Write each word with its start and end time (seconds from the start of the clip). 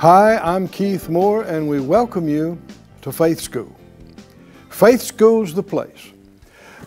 Hi, 0.00 0.38
I'm 0.38 0.68
Keith 0.68 1.08
Moore, 1.08 1.42
and 1.42 1.68
we 1.68 1.80
welcome 1.80 2.28
you 2.28 2.56
to 3.02 3.10
Faith 3.10 3.40
School. 3.40 3.74
Faith 4.70 5.02
School's 5.02 5.54
the 5.54 5.62
place 5.64 6.12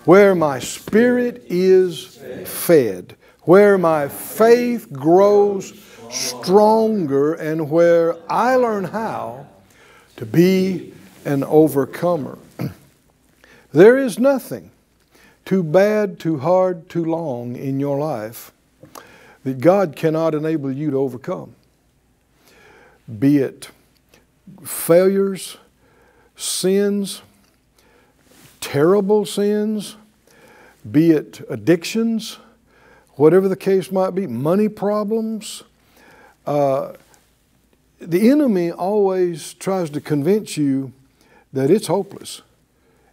where 0.05 0.33
my 0.33 0.59
spirit 0.59 1.43
is 1.49 2.21
fed, 2.45 3.17
where 3.41 3.77
my 3.77 4.07
faith 4.07 4.93
grows 4.93 5.77
stronger, 6.09 7.33
and 7.33 7.69
where 7.69 8.15
I 8.31 8.55
learn 8.55 8.85
how 8.85 9.45
to 10.15 10.25
be 10.25 10.93
an 11.25 11.43
overcomer. 11.43 12.37
there 13.73 13.97
is 13.97 14.19
nothing 14.19 14.71
too 15.43 15.63
bad, 15.63 16.17
too 16.17 16.39
hard, 16.39 16.87
too 16.87 17.03
long 17.03 17.57
in 17.57 17.77
your 17.77 17.99
life 17.99 18.53
that 19.43 19.59
God 19.59 19.97
cannot 19.97 20.33
enable 20.33 20.71
you 20.71 20.91
to 20.91 20.97
overcome. 20.97 21.55
Be 23.19 23.37
it 23.37 23.69
failures, 24.63 25.57
sins, 26.35 27.21
terrible 28.59 29.25
sins, 29.25 29.95
be 30.89 31.11
it 31.11 31.41
addictions, 31.49 32.37
whatever 33.11 33.47
the 33.47 33.55
case 33.55 33.91
might 33.91 34.11
be, 34.11 34.27
money 34.27 34.67
problems. 34.67 35.63
Uh, 36.45 36.93
the 37.99 38.29
enemy 38.29 38.71
always 38.71 39.53
tries 39.53 39.89
to 39.91 40.01
convince 40.01 40.57
you 40.57 40.91
that 41.53 41.69
it's 41.69 41.87
hopeless. 41.87 42.41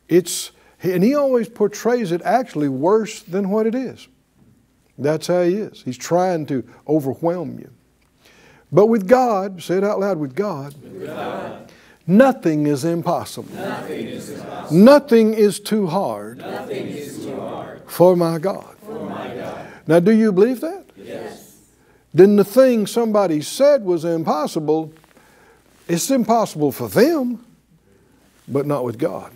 It's, 0.08 0.52
and 0.82 1.02
he 1.02 1.14
always 1.14 1.48
portrays 1.48 2.12
it 2.12 2.22
actually 2.22 2.68
worse 2.68 3.20
than 3.22 3.50
what 3.50 3.66
it 3.66 3.74
is. 3.74 4.08
That's 4.96 5.26
how 5.26 5.42
he 5.42 5.54
is. 5.54 5.82
He's 5.82 5.98
trying 5.98 6.46
to 6.46 6.66
overwhelm 6.88 7.58
you. 7.58 7.70
But 8.70 8.86
with 8.86 9.08
God, 9.08 9.62
say 9.62 9.78
it 9.78 9.84
out 9.84 10.00
loud 10.00 10.18
with 10.18 10.34
God, 10.34 10.74
With 10.82 11.06
God, 11.06 11.70
nothing 12.06 12.66
is 12.66 12.84
impossible. 12.84 13.54
nothing 13.54 14.06
is 14.08 14.30
impossible. 14.30 14.76
Nothing 14.78 15.34
is 15.34 15.60
too 15.60 15.86
hard 15.86 16.42
is 16.70 17.24
too 17.24 17.36
hard 17.36 17.82
for 17.86 18.16
my 18.16 18.38
for 18.38 19.08
my 19.08 19.34
God. 19.34 19.66
Now, 19.86 20.00
do 20.00 20.12
you 20.12 20.32
believe 20.32 20.60
that? 20.60 20.84
Yes. 20.96 21.60
Then 22.12 22.36
the 22.36 22.44
thing 22.44 22.86
somebody 22.86 23.40
said 23.40 23.84
was 23.84 24.04
impossible, 24.04 24.92
it's 25.88 26.10
impossible 26.10 26.72
for 26.72 26.88
them, 26.88 27.44
but 28.46 28.66
not 28.66 28.84
with 28.84 28.98
God. 28.98 29.32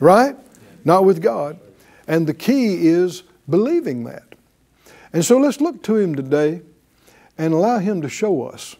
Right? 0.00 0.36
Not 0.84 1.04
with 1.04 1.22
God. 1.22 1.58
And 2.08 2.26
the 2.26 2.34
key 2.34 2.88
is 2.88 3.22
believing 3.48 4.04
that. 4.04 4.24
And 5.12 5.24
so 5.24 5.38
let's 5.38 5.60
look 5.60 5.82
to 5.84 5.96
Him 5.96 6.14
today 6.14 6.62
and 7.38 7.54
allow 7.54 7.78
Him 7.78 8.02
to 8.02 8.08
show 8.08 8.42
us 8.42 8.76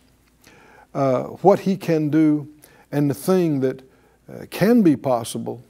uh, 0.92 1.22
what 1.24 1.60
He 1.60 1.76
can 1.76 2.10
do 2.10 2.48
and 2.92 3.08
the 3.08 3.14
thing 3.14 3.60
that 3.60 3.82
uh, 4.28 4.46
can 4.50 4.82
be 4.82 4.96
possible 4.96 5.62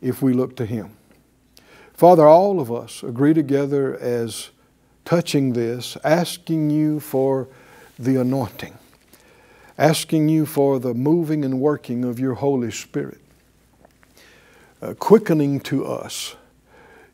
if 0.00 0.22
we 0.22 0.32
look 0.32 0.56
to 0.56 0.66
Him. 0.66 0.96
Father, 1.92 2.26
all 2.26 2.58
of 2.58 2.72
us 2.72 3.02
agree 3.02 3.34
together 3.34 3.96
as 3.98 4.50
touching 5.04 5.52
this, 5.52 5.96
asking 6.02 6.70
you 6.70 6.98
for 6.98 7.48
the 7.98 8.16
anointing, 8.16 8.76
asking 9.78 10.28
you 10.28 10.46
for 10.46 10.78
the 10.78 10.94
moving 10.94 11.44
and 11.44 11.60
working 11.60 12.04
of 12.04 12.18
your 12.18 12.34
Holy 12.34 12.70
Spirit, 12.70 13.20
uh, 14.80 14.94
quickening 14.94 15.60
to 15.60 15.86
us 15.86 16.34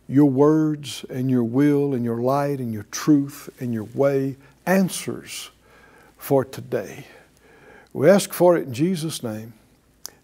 your 0.09 0.31
words 0.31 1.05
and 1.11 1.31
your 1.31 1.45
will 1.45 1.93
and 1.93 2.03
your 2.03 2.17
light 2.17 2.61
and 2.61 2.73
your 2.73 2.84
truth 2.84 3.51
and 3.61 3.75
your 3.75 3.84
way, 3.95 4.37
answers 4.69 5.51
for 6.19 6.45
today. 6.45 7.06
We 7.93 8.09
ask 8.09 8.33
for 8.33 8.56
it 8.56 8.67
in 8.67 8.75
Jesus' 8.75 9.23
name. 9.23 9.55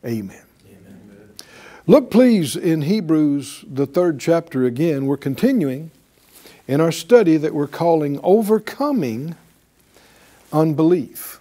Amen. 0.04 0.42
Look, 1.86 2.10
please, 2.10 2.56
in 2.56 2.82
Hebrews, 2.82 3.64
the 3.66 3.86
third 3.86 4.20
chapter 4.20 4.64
again. 4.64 5.06
We're 5.06 5.16
continuing 5.16 5.90
in 6.66 6.80
our 6.80 6.92
study 6.92 7.36
that 7.36 7.54
we're 7.54 7.66
calling 7.66 8.20
Overcoming 8.22 9.34
Unbelief. 10.52 11.40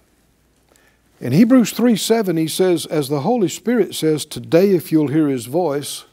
In 1.20 1.32
Hebrews 1.32 1.72
3 1.72 1.96
7, 1.96 2.36
he 2.36 2.48
says, 2.48 2.84
As 2.86 3.08
the 3.08 3.20
Holy 3.20 3.48
Spirit 3.48 3.94
says, 3.94 4.26
Today, 4.26 4.70
if 4.70 4.92
you'll 4.92 5.08
hear 5.08 5.28
his 5.28 5.46
voice, 5.46 6.04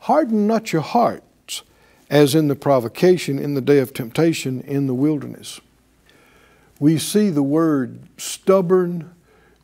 harden 0.00 0.46
not 0.46 0.72
your 0.72 0.82
hearts, 0.82 1.62
as 2.10 2.34
in 2.34 2.48
the 2.48 2.56
provocation 2.56 3.38
in 3.38 3.54
the 3.54 3.60
day 3.60 3.78
of 3.78 3.94
temptation 3.94 4.60
in 4.62 4.86
the 4.86 4.94
wilderness. 4.94 5.60
We 6.78 6.98
see 6.98 7.30
the 7.30 7.42
word 7.42 8.00
stubborn, 8.16 9.14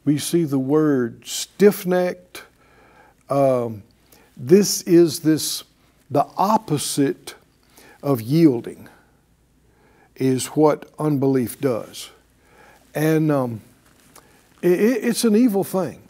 we 0.04 0.18
see 0.18 0.44
the 0.44 0.58
word 0.58 1.26
stiff 1.26 1.86
necked. 1.86 2.44
Um, 3.28 3.82
this 4.36 4.82
is 4.82 5.20
this 5.20 5.64
the 6.10 6.26
opposite 6.36 7.34
of 8.02 8.20
yielding 8.20 8.88
is 10.16 10.46
what 10.48 10.90
unbelief 10.98 11.60
does. 11.60 12.10
And 12.94 13.30
um, 13.30 13.60
it, 14.62 14.68
it's 14.70 15.24
an 15.24 15.36
evil 15.36 15.64
thing. 15.64 16.02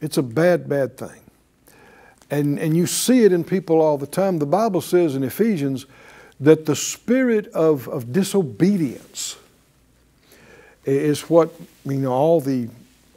It's 0.00 0.18
a 0.18 0.22
bad 0.22 0.68
bad 0.68 0.96
thing. 0.96 1.20
And, 2.30 2.58
and 2.58 2.76
you 2.76 2.86
see 2.86 3.24
it 3.24 3.32
in 3.32 3.44
people 3.44 3.80
all 3.80 3.98
the 3.98 4.06
time. 4.06 4.38
The 4.38 4.46
bible 4.46 4.80
says 4.80 5.14
in 5.14 5.22
ephesians 5.22 5.86
that 6.40 6.66
the 6.66 6.76
spirit 6.76 7.46
of, 7.48 7.88
of 7.88 8.12
disobedience 8.12 9.36
is 10.86 11.22
what 11.22 11.52
you 11.84 11.94
know 11.94 12.12
all 12.12 12.40
the 12.40 12.68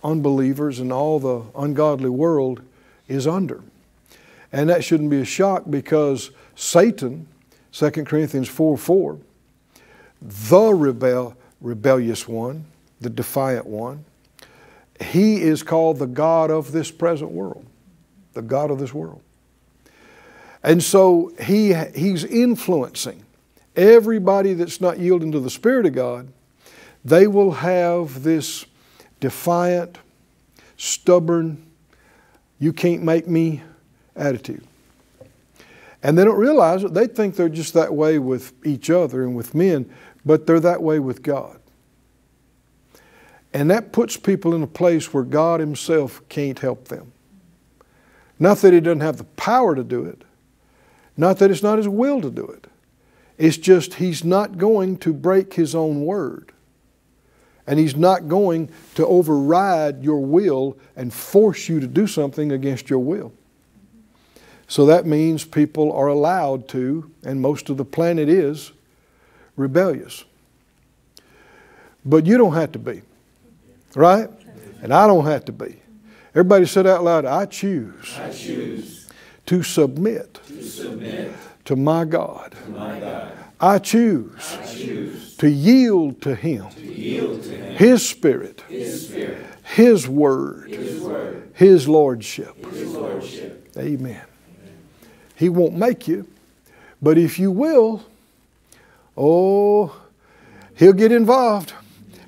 unbelievers 0.04 0.80
and 0.80 0.92
all 0.92 1.20
the 1.20 1.44
ungodly 1.56 2.10
world 2.10 2.62
is 3.08 3.28
under. 3.28 3.62
And 4.52 4.70
that 4.70 4.84
shouldn't 4.84 5.10
be 5.10 5.22
a 5.22 5.26
shock 5.26 5.64
because 5.70 6.32
Satan, 6.56 7.28
2 7.72 7.92
Corinthians 7.92 8.48
4 8.48 8.78
4, 8.78 9.18
the 10.22 10.74
rebel, 10.74 11.36
rebellious 11.62 12.28
one, 12.28 12.66
the 13.00 13.10
defiant 13.10 13.66
one, 13.66 14.06
he 15.00 15.42
is 15.42 15.64
called 15.64 16.00
the 16.00 16.08
God 16.08 16.52
of 16.52 16.72
this 16.72 16.92
present 16.92 17.32
world, 17.32 17.66
the 18.34 18.42
God 18.42 18.72
of 18.72 18.80
this 18.80 18.94
world. 18.94 19.22
And 20.62 20.84
so 20.84 21.32
he, 21.42 21.74
he's 21.96 22.26
influencing 22.26 23.24
everybody 23.76 24.54
that's 24.54 24.82
not 24.82 25.00
yielding 25.00 25.32
to 25.32 25.40
the 25.40 25.50
Spirit 25.50 25.86
of 25.86 25.94
God. 25.94 26.28
They 27.04 27.28
will 27.28 27.52
have 27.52 28.24
this 28.24 28.66
defiant, 29.20 29.98
stubborn, 30.78 31.66
you 32.60 32.74
can't 32.74 33.04
make 33.04 33.28
me 33.28 33.64
attitude. 34.16 34.64
And 36.04 36.18
they 36.18 36.24
don't 36.24 36.38
realize 36.38 36.84
it. 36.84 36.94
They 36.94 37.08
think 37.08 37.36
they're 37.36 37.50
just 37.50 37.74
that 37.74 37.94
way 37.94 38.20
with 38.20 38.54
each 38.66 38.90
other 38.90 39.24
and 39.24 39.36
with 39.36 39.54
men, 39.54 39.90
but 40.26 40.46
they're 40.46 40.60
that 40.60 40.82
way 40.82 41.00
with 41.00 41.24
God. 41.24 41.60
And 43.54 43.70
that 43.72 43.92
puts 43.92 44.16
people 44.16 44.54
in 44.54 44.62
a 44.62 44.68
place 44.68 45.14
where 45.14 45.24
God 45.24 45.60
Himself 45.60 46.22
can't 46.30 46.60
help 46.60 46.88
them. 46.88 47.12
Not 48.38 48.60
that 48.60 48.74
He 48.74 48.80
doesn't 48.80 49.02
have 49.02 49.18
the 49.18 49.24
power 49.24 49.76
to 49.76 49.84
do 49.84 50.06
it, 50.06 50.24
not 51.18 51.40
that 51.40 51.52
it's 51.52 51.64
not 51.64 51.78
His 51.78 51.88
will 51.88 52.22
to 52.22 52.30
do 52.30 52.46
it. 52.46 52.68
It's 53.38 53.58
just 53.58 53.96
He's 53.96 54.24
not 54.24 54.58
going 54.58 54.98
to 54.98 55.14
break 55.14 55.56
His 55.56 55.74
own 55.74 56.06
word. 56.06 56.52
And 57.68 57.80
He's 57.80 57.96
not 57.96 58.28
going 58.28 58.70
to 58.96 59.06
override 59.06 60.04
your 60.04 60.20
will 60.20 60.78
and 60.96 61.14
force 61.14 61.70
you 61.70 61.80
to 61.80 61.88
do 61.88 62.08
something 62.08 62.52
against 62.52 62.90
your 62.90 63.00
will. 63.00 63.32
So 64.68 64.86
that 64.86 65.06
means 65.06 65.46
people 65.46 65.92
are 65.94 66.08
allowed 66.08 66.68
to, 66.70 67.10
and 67.24 67.42
most 67.42 67.70
of 67.70 67.78
the 67.78 67.86
planet 67.86 68.30
is, 68.30 68.72
rebellious. 69.56 70.26
But 72.06 72.26
you 72.26 72.38
don't 72.38 72.54
have 72.54 72.72
to 72.74 72.80
be, 72.80 73.02
right? 73.96 74.30
And 74.82 74.94
I 74.94 75.08
don't 75.08 75.26
have 75.26 75.46
to 75.46 75.52
be. 75.52 75.82
Everybody 76.32 76.66
said 76.66 76.86
out 76.88 77.04
loud, 77.04 77.26
I 77.26 77.46
choose, 77.46 78.16
I 78.18 78.30
choose 78.30 79.08
to 79.48 79.64
submit 79.64 80.40
to 80.48 80.64
submit 80.64 81.34
to 81.66 81.76
my 81.76 82.06
God. 82.06 82.56
to 82.66 82.72
my 82.72 83.00
God. 83.00 83.32
I 83.62 83.80
choose, 83.80 85.36
to 85.38 85.50
yield 85.50 86.22
to 86.22 86.34
Him, 86.36 86.66
His, 87.76 88.08
Spirit, 88.08 88.64
His 89.64 90.08
Word, 90.08 90.70
His, 91.54 91.88
Lordship. 91.88 92.56
Amen. 93.78 94.22
He 95.36 95.50
won't 95.50 95.76
make 95.76 96.08
you, 96.08 96.28
but 97.02 97.18
if 97.18 97.38
you 97.38 97.52
will, 97.52 98.04
oh, 99.18 99.96
He'll 100.76 100.94
get 100.94 101.12
involved. 101.12 101.74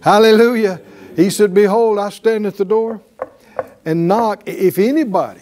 Hallelujah. 0.01 0.81
He 1.15 1.29
said, 1.29 1.53
Behold, 1.53 1.99
I 1.99 2.09
stand 2.09 2.45
at 2.45 2.57
the 2.57 2.65
door 2.65 3.01
and 3.85 4.07
knock. 4.07 4.43
If 4.45 4.77
anybody 4.77 5.41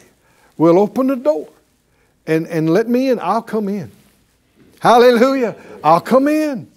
will 0.57 0.77
open 0.77 1.07
the 1.07 1.15
door 1.15 1.49
and, 2.27 2.45
and 2.47 2.69
let 2.69 2.87
me 2.87 3.09
in, 3.09 3.19
I'll 3.19 3.41
come 3.41 3.69
in. 3.69 3.91
Hallelujah. 4.79 5.55
I'll 5.83 6.01
come 6.01 6.27
in 6.27 6.69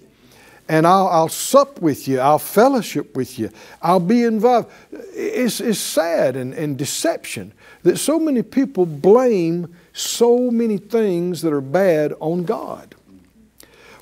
and 0.68 0.86
I'll, 0.86 1.08
I'll 1.08 1.28
sup 1.28 1.80
with 1.80 2.08
you. 2.08 2.20
I'll 2.20 2.38
fellowship 2.38 3.16
with 3.16 3.38
you. 3.38 3.50
I'll 3.80 4.00
be 4.00 4.24
involved. 4.24 4.70
It's, 4.90 5.60
it's 5.60 5.78
sad 5.78 6.36
and, 6.36 6.54
and 6.54 6.76
deception 6.76 7.52
that 7.82 7.98
so 7.98 8.18
many 8.18 8.42
people 8.42 8.86
blame 8.86 9.74
so 9.92 10.50
many 10.50 10.78
things 10.78 11.42
that 11.42 11.52
are 11.52 11.60
bad 11.60 12.14
on 12.20 12.44
God. 12.44 12.94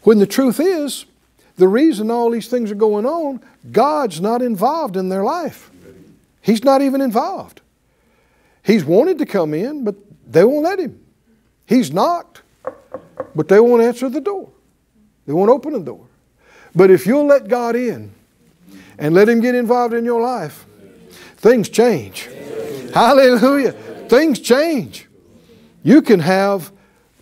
When 0.03 0.19
the 0.19 0.27
truth 0.27 0.61
is, 0.61 1.05
the 1.57 1.69
reason 1.69 2.11
all 2.11 2.31
these 2.31 2.49
things 2.49 2.71
are 2.71 2.77
going 2.77 3.05
on, 3.05 3.41
God's 3.71 4.21
not 4.21 4.41
involved 4.41 4.97
in 4.97 5.09
their 5.09 5.25
life. 5.25 5.71
He's 6.41 6.65
not 6.65 6.81
even 6.81 7.01
involved. 7.01 7.61
He's 8.63 8.85
wanted 8.85 9.19
to 9.19 9.27
come 9.27 9.53
in, 9.53 9.85
but 9.85 9.95
they 10.27 10.45
won't 10.45 10.65
let 10.65 10.79
him. 10.79 10.99
He's 11.67 11.93
knocked, 11.93 12.43
but 13.35 13.49
they 13.49 13.61
won't 13.61 13.83
answer 13.83 14.09
the 14.09 14.21
door. 14.21 14.51
They 15.27 15.33
won't 15.33 15.51
open 15.51 15.73
the 15.73 15.81
door. 15.81 16.07
But 16.75 16.91
if 16.91 17.07
you'll 17.07 17.27
let 17.27 17.49
God 17.49 17.77
in 17.77 18.13
and 18.99 19.15
let 19.15 19.29
Him 19.29 19.41
get 19.41 19.55
involved 19.55 19.95
in 19.95 20.05
your 20.05 20.21
life, 20.21 20.67
things 21.37 21.69
change. 21.69 22.29
Hallelujah. 22.93 23.73
Things 24.09 24.41
change. 24.41 25.07
You 25.83 26.03
can 26.03 26.21
have 26.21 26.73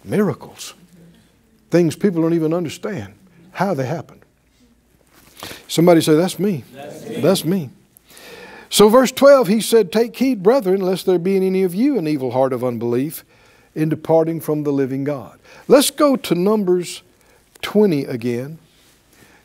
miracles, 0.05 0.75
things 1.71 1.95
people 1.95 2.23
don't 2.23 2.35
even 2.35 2.53
understand 2.53 3.15
how 3.53 3.75
they 3.75 3.87
happen. 3.87 4.23
Somebody 5.69 6.01
say, 6.01 6.15
That's 6.15 6.39
me. 6.39 6.65
That's 6.73 7.05
me. 7.05 7.21
That's 7.21 7.45
me. 7.45 7.71
So, 8.71 8.89
verse 8.89 9.13
12, 9.13 9.49
he 9.49 9.61
said, 9.61 9.93
Take 9.93 10.17
heed, 10.17 10.43
brethren, 10.43 10.81
lest 10.81 11.07
there 11.07 11.19
be 11.19 11.37
in 11.37 11.43
any 11.43 11.63
of 11.63 11.75
you 11.75 11.99
an 11.99 12.07
evil 12.07 12.33
heart 12.33 12.53
of 12.53 12.65
unbelief 12.65 13.25
in 13.79 13.89
departing 13.89 14.41
from 14.41 14.65
the 14.65 14.73
living 14.73 15.05
God. 15.05 15.39
Let's 15.69 15.93
go 15.93 16.17
to 16.17 16.35
Numbers 16.35 17.03
20 17.63 18.07
again, 18.07 18.59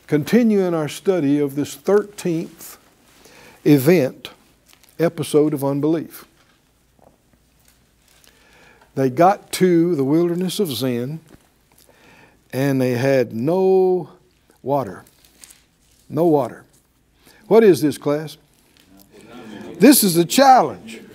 continuing 0.08 0.74
our 0.74 0.88
study 0.88 1.38
of 1.38 1.54
this 1.54 1.76
13th 1.76 2.76
event, 3.64 4.30
episode 4.98 5.54
of 5.54 5.62
unbelief. 5.62 6.24
They 8.96 9.08
got 9.08 9.52
to 9.52 9.94
the 9.94 10.02
wilderness 10.02 10.58
of 10.58 10.72
Zin 10.72 11.20
and 12.52 12.80
they 12.80 12.94
had 12.94 13.32
no 13.32 14.10
water. 14.64 15.04
No 16.08 16.26
water. 16.26 16.64
What 17.46 17.62
is 17.62 17.82
this, 17.82 17.98
class? 17.98 18.36
This 19.78 20.02
is 20.02 20.16
a 20.16 20.24
challenge. 20.24 21.02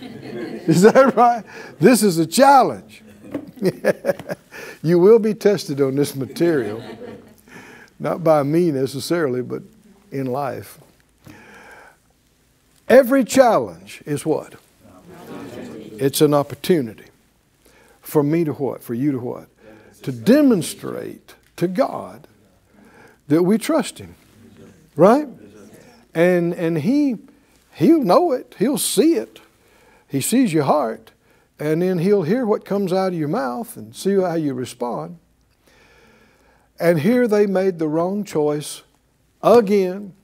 Is 0.66 0.82
that 0.82 1.16
right? 1.16 1.42
This 1.80 2.02
is 2.02 2.18
a 2.18 2.26
challenge. 2.26 2.99
you 4.82 4.98
will 4.98 5.18
be 5.18 5.34
tested 5.34 5.80
on 5.80 5.94
this 5.96 6.14
material, 6.14 6.82
not 7.98 8.24
by 8.24 8.42
me 8.42 8.70
necessarily, 8.70 9.42
but 9.42 9.62
in 10.10 10.26
life. 10.26 10.78
Every 12.88 13.24
challenge 13.24 14.02
is 14.06 14.26
what? 14.26 14.54
It's 15.92 16.20
an 16.20 16.34
opportunity 16.34 17.04
for 18.00 18.22
me 18.22 18.44
to 18.44 18.52
what? 18.52 18.82
For 18.82 18.94
you 18.94 19.12
to 19.12 19.18
what? 19.18 19.48
To 20.02 20.12
demonstrate 20.12 21.34
to 21.56 21.68
God 21.68 22.26
that 23.28 23.42
we 23.42 23.58
trust 23.58 23.98
Him. 23.98 24.14
Right? 24.96 25.28
And 26.14 26.52
and 26.54 26.78
He 26.78 27.18
He'll 27.74 28.02
know 28.02 28.32
it. 28.32 28.56
He'll 28.58 28.78
see 28.78 29.14
it. 29.14 29.40
He 30.08 30.20
sees 30.20 30.52
your 30.52 30.64
heart, 30.64 31.12
and 31.60 31.82
then 31.82 31.98
He'll 31.98 32.22
hear 32.22 32.46
what 32.46 32.64
comes 32.64 32.92
out 32.92 33.08
of 33.12 33.18
your 33.18 33.28
mouth 33.28 33.76
and 33.76 33.94
see 33.94 34.14
how 34.14 34.34
you 34.34 34.54
respond. 34.54 35.18
And 36.80 37.00
here 37.00 37.28
they 37.28 37.46
made 37.46 37.78
the 37.78 37.86
wrong 37.86 38.24
choice 38.24 38.82
again 39.42 40.14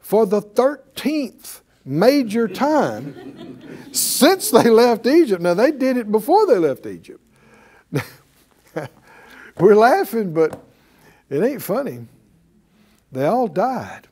for 0.00 0.26
the 0.26 0.42
13th 0.42 1.60
major 1.84 2.48
time 2.48 3.60
since 3.92 4.50
they 4.50 4.68
left 4.68 5.06
Egypt. 5.06 5.40
Now, 5.40 5.54
they 5.54 5.70
did 5.70 5.96
it 5.96 6.10
before 6.10 6.46
they 6.46 6.58
left 6.58 6.86
Egypt. 6.86 7.20
We're 9.60 9.76
laughing, 9.76 10.34
but 10.34 10.60
it 11.30 11.42
ain't 11.44 11.62
funny. 11.62 12.06
They 13.12 13.26
all 13.26 13.46
died 13.46 14.08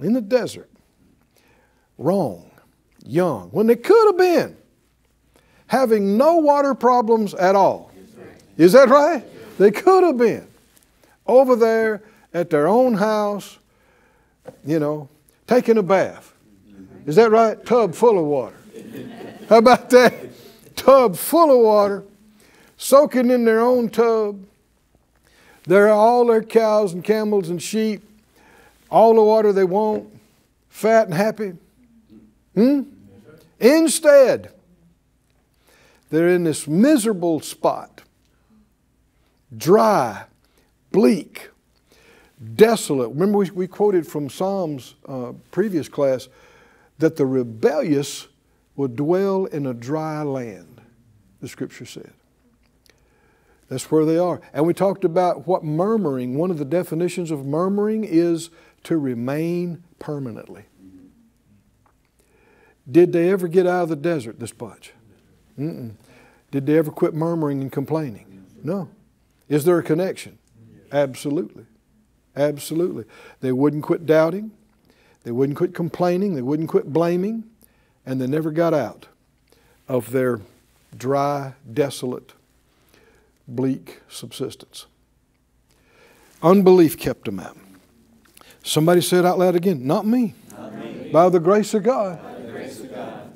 in 0.00 0.14
the 0.14 0.22
desert 0.22 0.70
wrong, 1.98 2.50
young, 3.04 3.50
when 3.50 3.66
they 3.66 3.76
could 3.76 4.06
have 4.06 4.16
been 4.16 4.56
having 5.66 6.16
no 6.16 6.36
water 6.36 6.74
problems 6.74 7.34
at 7.34 7.54
all. 7.54 7.90
Is 8.56 8.72
that 8.72 8.88
right? 8.88 9.22
They 9.58 9.70
could 9.70 10.02
have 10.04 10.16
been 10.16 10.46
over 11.26 11.56
there 11.56 12.02
at 12.32 12.50
their 12.50 12.68
own 12.68 12.94
house, 12.94 13.58
you 14.64 14.78
know, 14.78 15.08
taking 15.46 15.78
a 15.78 15.82
bath. 15.82 16.32
Is 17.06 17.16
that 17.16 17.30
right? 17.30 17.64
Tub 17.64 17.94
full 17.94 18.18
of 18.18 18.24
water. 18.24 18.56
How 19.48 19.58
about 19.58 19.90
that? 19.90 20.14
Tub 20.74 21.16
full 21.16 21.50
of 21.52 21.64
water, 21.64 22.04
soaking 22.76 23.30
in 23.30 23.44
their 23.44 23.60
own 23.60 23.88
tub. 23.88 24.44
There 25.66 25.88
are 25.88 25.92
all 25.92 26.26
their 26.26 26.42
cows 26.42 26.92
and 26.92 27.02
camels 27.02 27.48
and 27.48 27.60
sheep, 27.62 28.02
all 28.90 29.14
the 29.14 29.22
water 29.22 29.52
they 29.52 29.64
want, 29.64 30.08
fat 30.68 31.06
and 31.06 31.14
happy. 31.14 31.54
Hmm? 32.54 32.82
Instead, 33.58 34.52
they're 36.10 36.28
in 36.28 36.44
this 36.44 36.68
miserable 36.68 37.40
spot, 37.40 38.02
dry, 39.56 40.24
bleak, 40.92 41.50
desolate. 42.54 43.10
Remember, 43.10 43.38
we, 43.38 43.50
we 43.50 43.66
quoted 43.66 44.06
from 44.06 44.28
Psalms 44.28 44.94
uh, 45.08 45.32
previous 45.50 45.88
class 45.88 46.28
that 46.98 47.16
the 47.16 47.26
rebellious 47.26 48.28
will 48.76 48.88
dwell 48.88 49.46
in 49.46 49.66
a 49.66 49.74
dry 49.74 50.22
land, 50.22 50.80
the 51.40 51.48
scripture 51.48 51.86
said. 51.86 52.12
That's 53.68 53.90
where 53.90 54.04
they 54.04 54.18
are. 54.18 54.40
And 54.52 54.64
we 54.66 54.74
talked 54.74 55.04
about 55.04 55.46
what 55.46 55.64
murmuring, 55.64 56.36
one 56.36 56.50
of 56.50 56.58
the 56.58 56.64
definitions 56.64 57.30
of 57.30 57.44
murmuring 57.44 58.04
is 58.04 58.50
to 58.84 58.96
remain 58.96 59.82
permanently. 59.98 60.64
Did 62.88 63.12
they 63.12 63.30
ever 63.30 63.48
get 63.48 63.66
out 63.66 63.84
of 63.84 63.88
the 63.88 63.96
desert, 63.96 64.38
this 64.38 64.52
bunch? 64.52 64.92
Mm-mm. 65.58 65.92
Did 66.50 66.66
they 66.66 66.78
ever 66.78 66.90
quit 66.90 67.14
murmuring 67.14 67.60
and 67.60 67.72
complaining? 67.72 68.46
No. 68.62 68.88
Is 69.48 69.64
there 69.64 69.78
a 69.78 69.82
connection? 69.82 70.38
Absolutely. 70.92 71.66
Absolutely. 72.36 73.04
They 73.40 73.52
wouldn't 73.52 73.82
quit 73.82 74.06
doubting. 74.06 74.52
They 75.24 75.30
wouldn't 75.30 75.58
quit 75.58 75.74
complaining. 75.74 76.34
They 76.34 76.42
wouldn't 76.42 76.68
quit 76.68 76.92
blaming. 76.92 77.44
And 78.04 78.20
they 78.20 78.26
never 78.26 78.50
got 78.50 78.74
out 78.74 79.06
of 79.88 80.10
their 80.12 80.40
dry, 80.96 81.54
desolate, 81.72 82.32
bleak 83.48 84.00
subsistence. 84.08 84.86
Unbelief 86.42 86.98
kept 86.98 87.24
them 87.24 87.40
out. 87.40 87.56
Somebody 88.62 89.00
said 89.00 89.24
out 89.24 89.38
loud 89.38 89.56
again, 89.56 89.86
Not 89.86 90.06
me. 90.06 90.34
Not 90.52 90.74
me. 90.74 91.10
By 91.12 91.28
the 91.28 91.40
grace 91.40 91.74
of 91.74 91.82
God. 91.82 92.20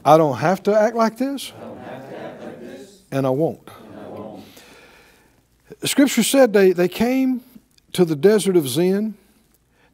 I 0.05 0.17
don't 0.17 0.39
have 0.39 0.63
to 0.65 0.79
act 0.79 0.97
like 0.97 1.19
this 1.19 1.53
and, 3.11 3.27
I 3.27 3.31
won't. 3.31 3.69
Scripture 5.85 6.23
said 6.23 6.53
they, 6.53 6.73
they 6.73 6.89
came 6.89 7.43
to 7.93 8.05
the 8.05 8.17
desert 8.17 8.57
of 8.57 8.69
Zin. 8.69 9.15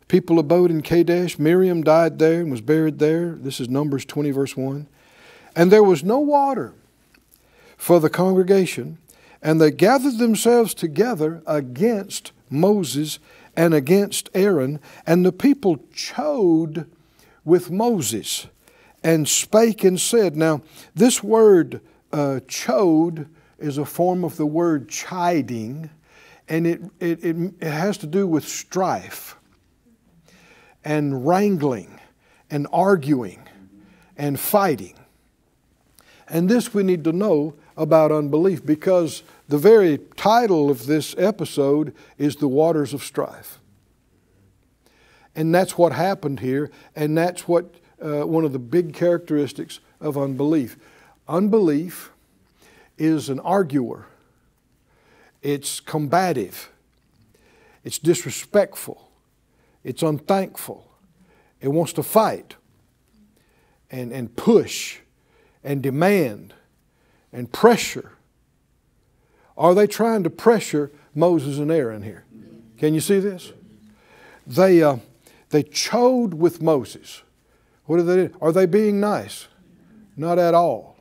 People 0.08 0.38
abode 0.38 0.70
in 0.70 0.82
Kadesh. 0.82 1.38
Miriam 1.38 1.82
died 1.82 2.18
there 2.18 2.40
and 2.40 2.50
was 2.50 2.60
buried 2.60 2.98
there. 2.98 3.32
This 3.32 3.60
is 3.60 3.68
Numbers 3.68 4.04
20, 4.04 4.30
verse 4.30 4.56
1. 4.56 4.86
And 5.54 5.70
there 5.70 5.82
was 5.82 6.02
no 6.02 6.18
water 6.18 6.74
for 7.76 8.00
the 8.00 8.10
congregation, 8.10 8.98
and 9.42 9.60
they 9.60 9.70
gathered 9.70 10.18
themselves 10.18 10.74
together 10.74 11.42
against 11.46 12.32
Moses 12.50 13.18
and 13.56 13.72
against 13.72 14.28
Aaron, 14.34 14.80
and 15.06 15.24
the 15.24 15.32
people 15.32 15.78
chode 15.94 16.86
with 17.44 17.70
Moses 17.70 18.46
and 19.02 19.28
spake 19.28 19.84
and 19.84 20.00
said. 20.00 20.36
Now, 20.36 20.62
this 20.94 21.22
word 21.22 21.80
uh, 22.16 22.40
chode 22.46 23.28
is 23.58 23.76
a 23.76 23.84
form 23.84 24.24
of 24.24 24.36
the 24.36 24.46
word 24.46 24.88
chiding, 24.88 25.90
And 26.48 26.66
it, 26.66 26.80
it, 26.98 27.22
it, 27.22 27.36
it 27.60 27.70
has 27.70 27.98
to 27.98 28.06
do 28.06 28.26
with 28.26 28.48
strife 28.48 29.36
and 30.82 31.26
wrangling 31.26 32.00
and 32.50 32.66
arguing 32.72 33.46
and 34.16 34.40
fighting. 34.40 34.94
And 36.28 36.48
this 36.48 36.72
we 36.72 36.82
need 36.82 37.04
to 37.04 37.12
know 37.12 37.54
about 37.76 38.10
unbelief 38.12 38.64
because 38.64 39.22
the 39.48 39.58
very 39.58 39.98
title 40.16 40.70
of 40.70 40.86
this 40.86 41.14
episode 41.18 41.94
is 42.16 42.36
The 42.36 42.48
Waters 42.48 42.94
of 42.94 43.02
Strife. 43.02 43.58
And 45.34 45.54
that's 45.54 45.76
what 45.76 45.92
happened 45.92 46.40
here, 46.40 46.70
and 46.94 47.18
that's 47.18 47.46
what 47.46 47.74
uh, 48.00 48.22
one 48.22 48.44
of 48.44 48.52
the 48.52 48.58
big 48.58 48.94
characteristics 48.94 49.80
of 50.00 50.16
unbelief. 50.16 50.78
Unbelief 51.28 52.10
is 52.98 53.28
an 53.28 53.40
arguer, 53.40 54.06
it's 55.42 55.80
combative, 55.80 56.70
it's 57.84 57.98
disrespectful, 57.98 59.10
it's 59.82 60.02
unthankful, 60.02 60.88
it 61.60 61.68
wants 61.68 61.92
to 61.94 62.02
fight 62.02 62.56
and, 63.90 64.12
and 64.12 64.34
push 64.36 64.98
and 65.64 65.82
demand 65.82 66.54
and 67.32 67.52
pressure. 67.52 68.12
Are 69.56 69.74
they 69.74 69.86
trying 69.86 70.22
to 70.22 70.30
pressure 70.30 70.90
Moses 71.14 71.58
and 71.58 71.70
Aaron 71.70 72.02
here? 72.02 72.24
Can 72.78 72.94
you 72.94 73.00
see 73.00 73.20
this? 73.20 73.52
They, 74.46 74.82
uh, 74.82 74.98
they 75.50 75.62
chode 75.64 76.34
with 76.34 76.62
Moses. 76.62 77.22
What 77.86 77.98
are 78.00 78.02
they? 78.02 78.30
Are 78.40 78.52
they 78.52 78.66
being 78.66 79.00
nice? 79.00 79.48
Not 80.16 80.38
at 80.38 80.54
all. 80.54 80.95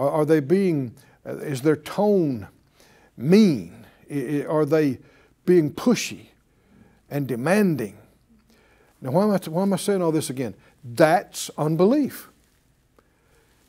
Are, 0.00 0.10
are 0.10 0.24
they 0.24 0.40
being? 0.40 0.94
Is 1.26 1.60
their 1.60 1.76
tone 1.76 2.48
mean? 3.16 3.84
Are 4.48 4.64
they 4.64 4.98
being 5.44 5.70
pushy 5.72 6.26
and 7.10 7.28
demanding? 7.28 7.98
Now, 9.02 9.10
why 9.10 9.24
am 9.24 9.30
I, 9.32 9.38
why 9.50 9.62
am 9.62 9.72
I 9.74 9.76
saying 9.76 10.02
all 10.02 10.12
this 10.12 10.30
again? 10.30 10.54
That's 10.82 11.50
unbelief. 11.58 12.30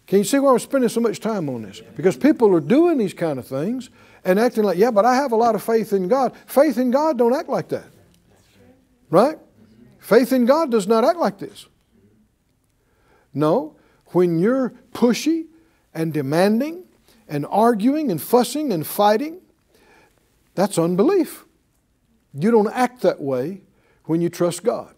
Can 0.08 0.20
you 0.20 0.24
see 0.24 0.40
why 0.40 0.52
I'm 0.52 0.60
spending 0.60 0.90
so 0.90 1.02
much 1.02 1.20
time 1.20 1.50
on 1.50 1.64
this? 1.64 1.82
Because 1.96 2.18
people 2.18 2.56
are 2.56 2.62
doing 2.62 2.98
these 2.98 3.14
kind 3.14 3.38
of 3.38 3.46
things 3.46 3.90
and 4.24 4.40
acting 4.40 4.64
like, 4.64 4.78
yeah, 4.78 4.92
but 4.92 5.06
I 5.06 5.16
have 5.16 5.32
a 5.32 5.36
lot 5.36 5.56
of 5.56 5.64
faith 5.64 5.94
in 5.94 6.08
God. 6.08 6.34
Faith 6.46 6.78
in 6.78 6.92
God 6.92 7.18
don't 7.18 7.34
act 7.34 7.50
like 7.50 7.70
that. 7.70 7.86
Right? 9.10 9.38
Faith 10.00 10.32
in 10.32 10.46
God 10.46 10.72
does 10.72 10.88
not 10.88 11.04
act 11.04 11.18
like 11.18 11.40
this. 11.40 11.68
No, 13.34 13.76
when 14.08 14.40
you're 14.40 14.74
pushy 14.94 15.46
and 15.94 16.14
demanding 16.14 16.84
and 17.28 17.46
arguing 17.50 18.12
and 18.12 18.22
fussing 18.22 18.72
and 18.72 18.86
fighting, 18.86 19.40
that's 20.56 20.78
unbelief. 20.78 21.46
You 22.34 22.52
don't 22.52 22.72
act 22.72 23.02
that 23.02 23.22
way 23.22 23.62
when 24.06 24.22
you 24.22 24.30
trust 24.30 24.64
God. 24.64 24.94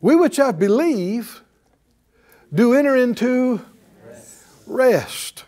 We 0.00 0.14
which 0.14 0.36
have 0.36 0.58
believed 0.58 1.40
do 2.52 2.74
enter 2.74 2.96
into 2.96 3.64
rest. 4.66 5.44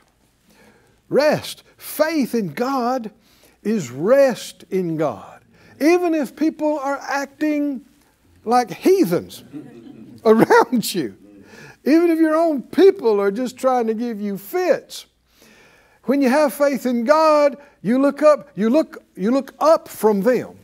Rest. 1.08 1.62
Faith 1.76 2.34
in 2.34 2.54
God 2.54 3.10
is 3.62 3.90
rest 3.90 4.64
in 4.70 4.96
God. 4.96 5.42
Even 5.80 6.14
if 6.14 6.34
people 6.34 6.78
are 6.78 6.98
acting 7.00 7.84
like 8.44 8.70
heathens 8.70 9.44
around 10.24 10.94
you, 10.94 11.16
even 11.84 12.10
if 12.10 12.18
your 12.18 12.34
own 12.34 12.62
people 12.62 13.20
are 13.20 13.30
just 13.30 13.56
trying 13.56 13.86
to 13.86 13.94
give 13.94 14.20
you 14.20 14.36
fits. 14.38 15.06
When 16.04 16.22
you 16.22 16.28
have 16.28 16.54
faith 16.54 16.86
in 16.86 17.04
God, 17.04 17.58
you 17.82 18.00
look 18.00 18.22
up, 18.22 18.50
you 18.54 18.70
look, 18.70 19.02
you 19.14 19.30
look 19.30 19.54
up 19.58 19.88
from 19.88 20.22
them. 20.22 20.58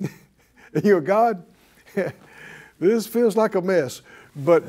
you 0.00 0.80
go, 0.82 1.00
God, 1.00 1.44
this 2.80 3.06
feels 3.06 3.36
like 3.36 3.54
a 3.54 3.60
mess, 3.60 4.02
but 4.34 4.64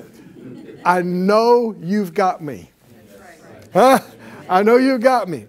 I 0.83 1.01
know 1.01 1.75
you've 1.79 2.13
got 2.13 2.41
me. 2.41 2.71
Huh? 3.73 3.99
I 4.49 4.63
know 4.63 4.77
you've 4.77 5.01
got 5.01 5.29
me. 5.29 5.45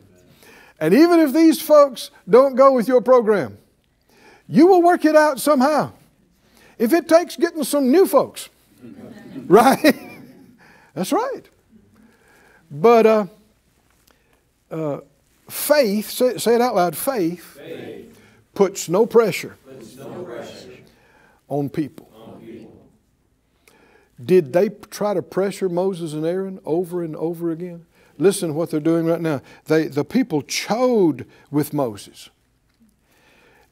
And 0.78 0.94
even 0.94 1.20
if 1.20 1.32
these 1.32 1.60
folks 1.60 2.10
don't 2.28 2.54
go 2.54 2.72
with 2.72 2.88
your 2.88 3.00
program, 3.00 3.58
you 4.48 4.66
will 4.66 4.82
work 4.82 5.04
it 5.04 5.14
out 5.14 5.38
somehow. 5.40 5.92
If 6.78 6.92
it 6.92 7.08
takes 7.08 7.36
getting 7.36 7.64
some 7.64 7.90
new 7.90 8.06
folks, 8.06 8.48
right? 9.46 9.94
That's 10.94 11.12
right. 11.12 11.42
But 12.70 13.06
uh, 13.06 13.26
uh, 14.70 15.00
faith, 15.48 16.10
say, 16.10 16.38
say, 16.38 16.54
it 16.54 16.60
out 16.60 16.74
loud 16.74 16.96
faith, 16.96 17.56
faith. 17.56 18.20
Puts, 18.54 18.88
no 18.88 19.06
pressure, 19.06 19.56
puts 19.64 19.96
no 19.96 20.24
pressure 20.24 20.78
on 21.48 21.68
people. 21.68 22.10
Did 24.22 24.52
they 24.52 24.68
try 24.68 25.14
to 25.14 25.22
pressure 25.22 25.68
Moses 25.68 26.12
and 26.12 26.26
Aaron 26.26 26.60
over 26.64 27.02
and 27.02 27.16
over 27.16 27.50
again? 27.50 27.86
Listen 28.18 28.50
to 28.50 28.54
what 28.54 28.70
they're 28.70 28.80
doing 28.80 29.06
right 29.06 29.20
now. 29.20 29.40
They, 29.64 29.86
the 29.86 30.04
people 30.04 30.42
chode 30.42 31.24
with 31.50 31.72
Moses. 31.72 32.28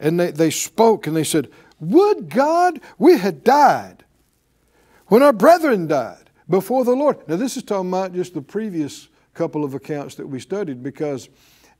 And 0.00 0.18
they, 0.18 0.30
they 0.30 0.50
spoke 0.50 1.06
and 1.06 1.14
they 1.14 1.24
said, 1.24 1.50
Would 1.80 2.30
God 2.30 2.80
we 2.98 3.18
had 3.18 3.44
died 3.44 4.04
when 5.08 5.22
our 5.22 5.32
brethren 5.32 5.86
died 5.86 6.30
before 6.48 6.84
the 6.84 6.94
Lord. 6.94 7.26
Now, 7.28 7.36
this 7.36 7.56
is 7.56 7.62
talking 7.62 7.88
about 7.88 8.14
just 8.14 8.34
the 8.34 8.42
previous 8.42 9.08
couple 9.34 9.64
of 9.64 9.74
accounts 9.74 10.14
that 10.16 10.26
we 10.26 10.40
studied 10.40 10.82
because 10.82 11.28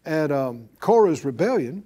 at 0.05 0.31
um, 0.31 0.69
Korah's 0.81 1.25
rebellion 1.25 1.85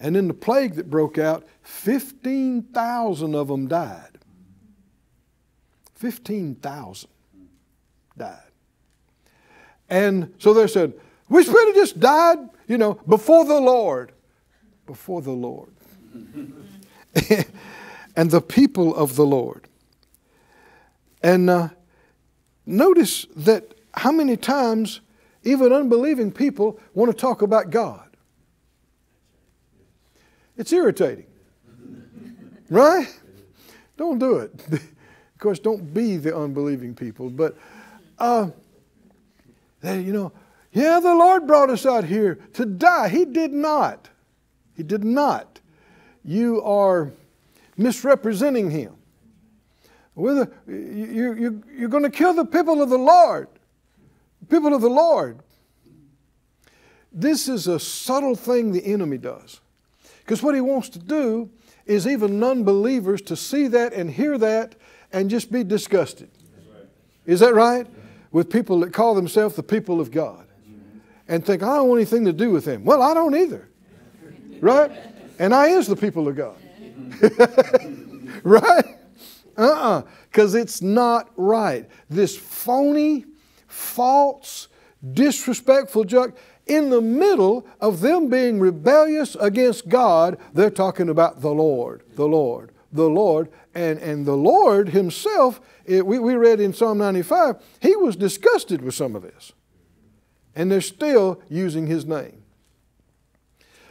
and 0.00 0.16
in 0.16 0.28
the 0.28 0.34
plague 0.34 0.74
that 0.74 0.90
broke 0.90 1.18
out, 1.18 1.46
15,000 1.62 3.34
of 3.34 3.48
them 3.48 3.68
died. 3.68 4.18
15,000 5.94 7.08
died. 8.18 8.40
And 9.88 10.34
so 10.38 10.52
they 10.52 10.66
said, 10.66 10.94
We 11.28 11.44
should 11.44 11.66
have 11.68 11.74
just 11.76 12.00
died, 12.00 12.38
you 12.66 12.78
know, 12.78 12.94
before 13.06 13.44
the 13.44 13.60
Lord. 13.60 14.12
Before 14.86 15.22
the 15.22 15.30
Lord. 15.30 15.70
and 18.16 18.30
the 18.30 18.40
people 18.40 18.94
of 18.96 19.14
the 19.14 19.24
Lord. 19.24 19.68
And 21.22 21.48
uh, 21.48 21.68
notice 22.66 23.26
that 23.36 23.74
how 23.94 24.12
many 24.12 24.36
times 24.36 25.00
even 25.44 25.72
unbelieving 25.72 26.30
people 26.30 26.78
want 26.94 27.10
to 27.10 27.16
talk 27.16 27.42
about 27.42 27.70
God. 27.70 28.08
It's 30.56 30.72
irritating. 30.72 31.26
Right? 32.70 33.06
Don't 33.98 34.18
do 34.18 34.38
it. 34.38 34.52
Of 35.34 35.44
course, 35.44 35.58
don't 35.58 35.92
be 35.92 36.18
the 36.18 36.36
unbelieving 36.36 36.94
people, 36.94 37.28
but, 37.28 37.58
uh, 38.16 38.50
they, 39.80 40.00
you 40.00 40.12
know, 40.12 40.30
yeah, 40.72 41.00
the 41.00 41.16
Lord 41.16 41.48
brought 41.48 41.68
us 41.68 41.84
out 41.84 42.04
here 42.04 42.36
to 42.52 42.64
die. 42.64 43.08
He 43.08 43.24
did 43.24 43.52
not. 43.52 44.08
He 44.76 44.84
did 44.84 45.02
not. 45.02 45.58
You 46.24 46.62
are 46.62 47.10
misrepresenting 47.76 48.70
Him. 48.70 48.94
You, 50.16 50.48
you, 50.66 51.62
you're 51.76 51.88
going 51.88 52.02
to 52.02 52.10
kill 52.10 52.34
the 52.34 52.44
people 52.44 52.82
of 52.82 52.90
the 52.90 52.98
Lord, 52.98 53.48
people 54.48 54.74
of 54.74 54.82
the 54.82 54.90
Lord. 54.90 55.40
This 57.12 57.48
is 57.48 57.66
a 57.66 57.78
subtle 57.78 58.34
thing 58.34 58.72
the 58.72 58.84
enemy 58.84 59.18
does. 59.18 59.60
Because 60.20 60.42
what 60.42 60.54
he 60.54 60.60
wants 60.60 60.88
to 60.90 60.98
do 60.98 61.50
is 61.86 62.06
even 62.06 62.38
non 62.38 62.64
believers 62.64 63.20
to 63.22 63.36
see 63.36 63.66
that 63.68 63.92
and 63.92 64.10
hear 64.10 64.38
that 64.38 64.74
and 65.12 65.28
just 65.28 65.50
be 65.50 65.64
disgusted. 65.64 66.30
Is 67.26 67.40
that 67.40 67.54
right? 67.54 67.86
With 68.30 68.50
people 68.50 68.80
that 68.80 68.92
call 68.92 69.14
themselves 69.14 69.56
the 69.56 69.62
people 69.62 70.00
of 70.00 70.10
God 70.10 70.46
and 71.28 71.44
think, 71.44 71.62
I 71.62 71.76
don't 71.76 71.88
want 71.88 72.00
anything 72.00 72.24
to 72.24 72.32
do 72.32 72.50
with 72.50 72.64
them. 72.64 72.84
Well, 72.84 73.02
I 73.02 73.14
don't 73.14 73.34
either. 73.34 73.68
Right? 74.60 74.90
And 75.38 75.54
I 75.54 75.68
is 75.68 75.86
the 75.86 75.96
people 75.96 76.28
of 76.28 76.36
God. 76.36 76.56
right? 78.42 78.84
Uh-uh. 79.56 80.02
Because 80.30 80.54
it's 80.54 80.82
not 80.82 81.30
right. 81.36 81.88
This 82.08 82.36
phony, 82.36 83.24
false, 83.66 84.68
disrespectful 85.12 86.04
junk, 86.04 86.34
in 86.66 86.90
the 86.90 87.00
middle 87.00 87.66
of 87.80 88.00
them 88.00 88.28
being 88.28 88.60
rebellious 88.60 89.34
against 89.40 89.88
God, 89.88 90.38
they're 90.52 90.70
talking 90.70 91.08
about 91.08 91.40
the 91.40 91.50
Lord, 91.50 92.02
the 92.14 92.26
Lord, 92.26 92.72
the 92.92 93.08
Lord, 93.08 93.50
and, 93.74 93.98
and 93.98 94.24
the 94.24 94.36
Lord 94.36 94.90
Himself, 94.90 95.60
it, 95.84 96.06
we, 96.06 96.18
we 96.18 96.34
read 96.34 96.60
in 96.60 96.72
Psalm 96.72 96.98
95, 96.98 97.56
He 97.80 97.96
was 97.96 98.16
disgusted 98.16 98.82
with 98.82 98.94
some 98.94 99.16
of 99.16 99.22
this. 99.22 99.52
And 100.54 100.70
they're 100.70 100.80
still 100.80 101.42
using 101.48 101.86
His 101.86 102.06
name. 102.06 102.42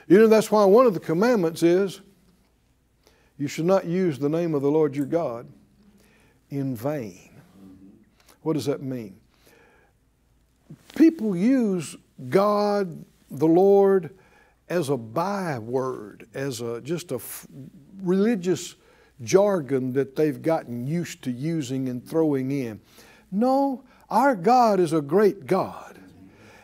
You 0.08 0.20
know, 0.20 0.28
that's 0.28 0.52
why 0.52 0.66
one 0.66 0.86
of 0.86 0.94
the 0.94 1.00
commandments 1.00 1.64
is 1.64 2.02
you 3.42 3.48
should 3.48 3.66
not 3.66 3.86
use 3.86 4.20
the 4.20 4.30
name 4.30 4.54
of 4.54 4.62
the 4.62 4.70
Lord 4.70 4.96
your 4.96 5.08
God 5.08 5.48
in 6.52 6.76
vain. 6.76 7.32
What 8.44 8.54
does 8.54 8.68
that 8.68 8.84
mean? 8.84 9.20
People 10.96 11.36
use 11.36 11.96
God 12.30 13.04
the 13.32 13.48
Lord 13.48 14.16
as 14.70 14.90
a 14.90 14.96
byword, 14.96 16.28
as 16.36 16.62
a 16.62 16.82
just 16.82 17.12
a 17.12 17.16
f- 17.16 17.48
religious 18.04 18.76
jargon 19.24 19.94
that 19.94 20.16
they've 20.16 20.40
gotten 20.40 20.86
used 20.86 21.24
to 21.24 21.32
using 21.32 21.90
and 21.90 22.08
throwing 22.08 22.52
in. 22.52 22.80
No, 23.32 23.84
our 24.12 24.36
God 24.36 24.80
is 24.80 24.94
a 24.94 25.02
great 25.02 25.48
God. 25.48 25.98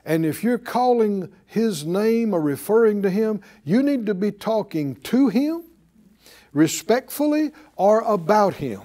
And 0.05 0.23
if 0.23 0.43
you're 0.43 0.59
calling 0.59 1.33
His 1.47 1.85
name 1.85 2.35
or 2.35 2.39
referring 2.39 3.01
to 3.01 3.09
Him, 3.09 3.41
you 3.63 3.81
need 3.81 4.05
to 4.05 4.13
be 4.13 4.31
talking 4.31 4.93
to 4.97 5.29
Him 5.29 5.63
respectfully 6.57 7.51
or 7.75 8.01
about 8.01 8.55
Him. 8.55 8.81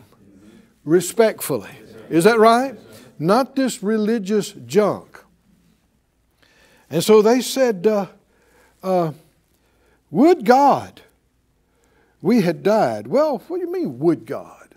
Respectfully. 0.85 1.71
Is 2.11 2.25
that 2.25 2.39
right? 2.39 2.79
Not 3.19 3.57
this 3.57 3.83
religious 3.83 4.53
junk. 4.53 5.19
And 6.91 7.03
so 7.03 7.23
they 7.23 7.41
said, 7.41 7.87
uh, 7.87 8.07
uh, 8.83 9.13
Would 10.11 10.45
God 10.45 11.01
we 12.21 12.43
had 12.43 12.63
died. 12.63 13.09
Well, 13.09 13.39
what 13.49 13.57
do 13.59 13.65
you 13.65 13.73
mean, 13.73 13.99
would 13.99 14.27
God? 14.27 14.69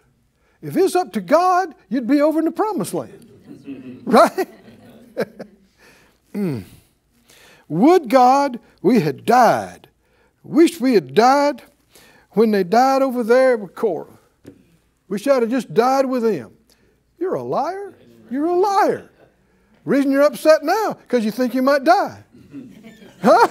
If 0.62 0.76
it's 0.76 0.96
up 0.96 1.14
to 1.14 1.22
God, 1.22 1.76
you'd 1.90 2.08
be 2.08 2.22
over 2.22 2.40
in 2.40 2.46
the 2.46 2.52
promised 2.52 2.94
land. 2.94 4.02
right? 4.06 4.48
mm. 6.34 6.64
Would 7.68 8.10
God 8.10 8.60
we 8.82 9.02
had 9.02 9.26
died. 9.26 9.90
Wish 10.44 10.80
we 10.80 10.94
had 10.94 11.14
died 11.14 11.62
when 12.36 12.52
they 12.52 12.64
died 12.64 13.02
over 13.02 13.24
there 13.24 13.58
with 13.58 13.74
Korah. 13.74 14.20
We 15.08 15.18
I'd 15.18 15.42
have 15.42 15.50
just 15.50 15.74
died 15.74 16.06
with 16.06 16.24
them. 16.24 16.54
You're 17.20 17.36
a 17.36 17.44
liar. 17.44 17.94
You're 18.30 18.46
a 18.46 18.56
liar. 18.56 19.10
Reason 19.86 20.12
you're 20.12 20.24
upset 20.24 20.64
now 20.64 20.94
because 20.94 21.24
you 21.24 21.32
think 21.32 21.54
you 21.54 21.62
might 21.62 21.84
die. 21.84 22.24
Huh? 23.22 23.48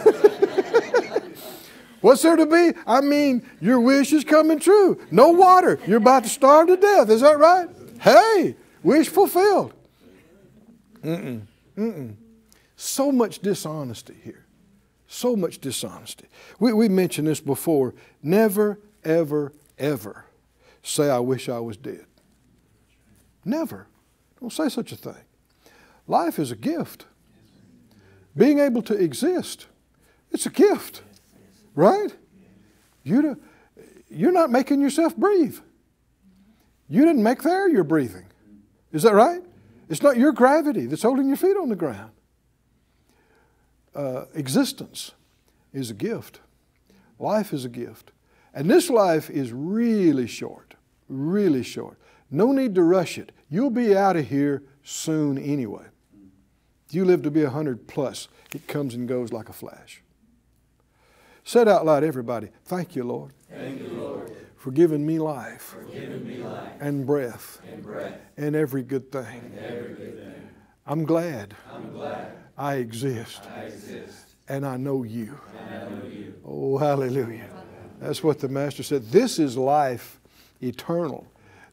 What's 2.00 2.20
there 2.20 2.36
to 2.36 2.44
be? 2.44 2.78
I 2.86 3.00
mean, 3.00 3.48
your 3.62 3.80
wish 3.80 4.12
is 4.12 4.24
coming 4.24 4.60
true. 4.60 5.00
No 5.10 5.30
water. 5.30 5.80
You're 5.86 5.96
about 5.96 6.24
to 6.24 6.28
starve 6.28 6.68
to 6.68 6.76
death. 6.76 7.08
Is 7.08 7.22
that 7.22 7.38
right? 7.38 7.66
Hey, 7.98 8.56
wish 8.82 9.08
fulfilled. 9.08 9.72
Mm-mm. 11.02 11.40
Mm-mm. 11.78 12.14
So 12.76 13.10
much 13.10 13.38
dishonesty 13.38 14.14
here. 14.22 14.43
So 15.06 15.36
much 15.36 15.60
dishonesty. 15.60 16.26
We, 16.58 16.72
we 16.72 16.88
mentioned 16.88 17.28
this 17.28 17.40
before. 17.40 17.94
Never, 18.22 18.80
ever, 19.04 19.52
ever 19.78 20.24
say, 20.82 21.10
I 21.10 21.18
wish 21.18 21.48
I 21.48 21.60
was 21.60 21.76
dead. 21.76 22.06
Never. 23.44 23.86
Don't 24.40 24.52
say 24.52 24.68
such 24.68 24.92
a 24.92 24.96
thing. 24.96 25.22
Life 26.06 26.38
is 26.38 26.50
a 26.50 26.56
gift. 26.56 27.06
Being 28.36 28.58
able 28.58 28.82
to 28.82 28.94
exist, 28.94 29.66
it's 30.30 30.46
a 30.46 30.50
gift, 30.50 31.02
right? 31.74 32.14
You 33.04 33.40
you're 34.10 34.32
not 34.32 34.50
making 34.50 34.80
yourself 34.80 35.16
breathe. 35.16 35.58
You 36.88 37.04
didn't 37.04 37.22
make 37.22 37.42
the 37.42 37.50
air 37.50 37.68
you're 37.68 37.84
breathing. 37.84 38.26
Is 38.92 39.02
that 39.02 39.14
right? 39.14 39.42
It's 39.88 40.02
not 40.02 40.16
your 40.16 40.32
gravity 40.32 40.86
that's 40.86 41.02
holding 41.02 41.28
your 41.28 41.36
feet 41.36 41.56
on 41.56 41.68
the 41.68 41.76
ground. 41.76 42.10
Uh, 43.94 44.24
existence 44.34 45.12
is 45.72 45.90
a 45.90 45.94
gift. 45.94 46.40
Life 47.18 47.52
is 47.52 47.64
a 47.64 47.68
gift. 47.68 48.10
And 48.52 48.70
this 48.70 48.90
life 48.90 49.30
is 49.30 49.52
really 49.52 50.26
short, 50.26 50.74
really 51.08 51.62
short. 51.62 51.98
No 52.30 52.52
need 52.52 52.74
to 52.76 52.82
rush 52.82 53.18
it. 53.18 53.32
You'll 53.48 53.70
be 53.70 53.96
out 53.96 54.16
of 54.16 54.28
here 54.28 54.62
soon 54.82 55.38
anyway. 55.38 55.86
If 56.88 56.94
you 56.94 57.04
live 57.04 57.22
to 57.22 57.30
be 57.30 57.42
100 57.42 57.86
plus, 57.86 58.28
it 58.54 58.66
comes 58.68 58.94
and 58.94 59.08
goes 59.08 59.32
like 59.32 59.48
a 59.48 59.52
flash. 59.52 60.02
Said 61.44 61.68
out 61.68 61.84
loud, 61.84 62.04
everybody, 62.04 62.48
thank 62.64 62.96
you, 62.96 63.04
Lord. 63.04 63.32
Thank 63.50 63.80
you, 63.80 63.88
Lord. 63.88 64.32
For 64.56 64.70
giving 64.70 65.04
me 65.04 65.18
life, 65.18 65.74
for 65.76 65.84
giving 65.92 66.26
me 66.26 66.38
life 66.38 66.70
and 66.80 67.06
breath 67.06 67.60
and 67.70 67.82
breath 67.82 68.18
and 68.38 68.56
every 68.56 68.82
good 68.82 69.12
thing. 69.12 69.26
and 69.26 69.58
every 69.58 69.94
good 69.94 70.16
thing. 70.16 70.33
I'm 70.86 71.04
glad 71.04 71.54
I'm 71.72 71.92
glad 71.92 72.32
I 72.56 72.74
exist 72.74 73.42
I 73.56 73.62
exist 73.62 74.34
and 74.48 74.66
I 74.66 74.76
know 74.76 75.02
you. 75.02 75.38
I 75.70 75.88
know 75.88 76.06
you. 76.06 76.34
Oh, 76.44 76.76
hallelujah. 76.78 77.48
That's 78.00 78.22
what 78.22 78.40
the 78.40 78.48
Master 78.48 78.82
said. 78.82 79.10
This 79.10 79.38
is 79.38 79.56
life 79.56 80.20
eternal, 80.62 81.26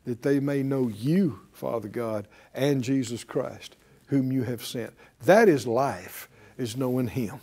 that 0.06 0.21
they 0.21 0.39
may 0.39 0.63
know 0.63 0.88
you, 0.88 1.39
Father 1.54 1.88
God, 1.88 2.28
and 2.54 2.84
Jesus 2.84 3.24
Christ, 3.24 3.76
whom 4.08 4.32
you 4.32 4.43
have 4.43 4.65
sent. 4.65 4.93
That 5.24 5.50
is 5.50 5.67
life, 5.67 6.30
is 6.58 6.78
knowing 6.78 7.08
Him, 7.08 7.39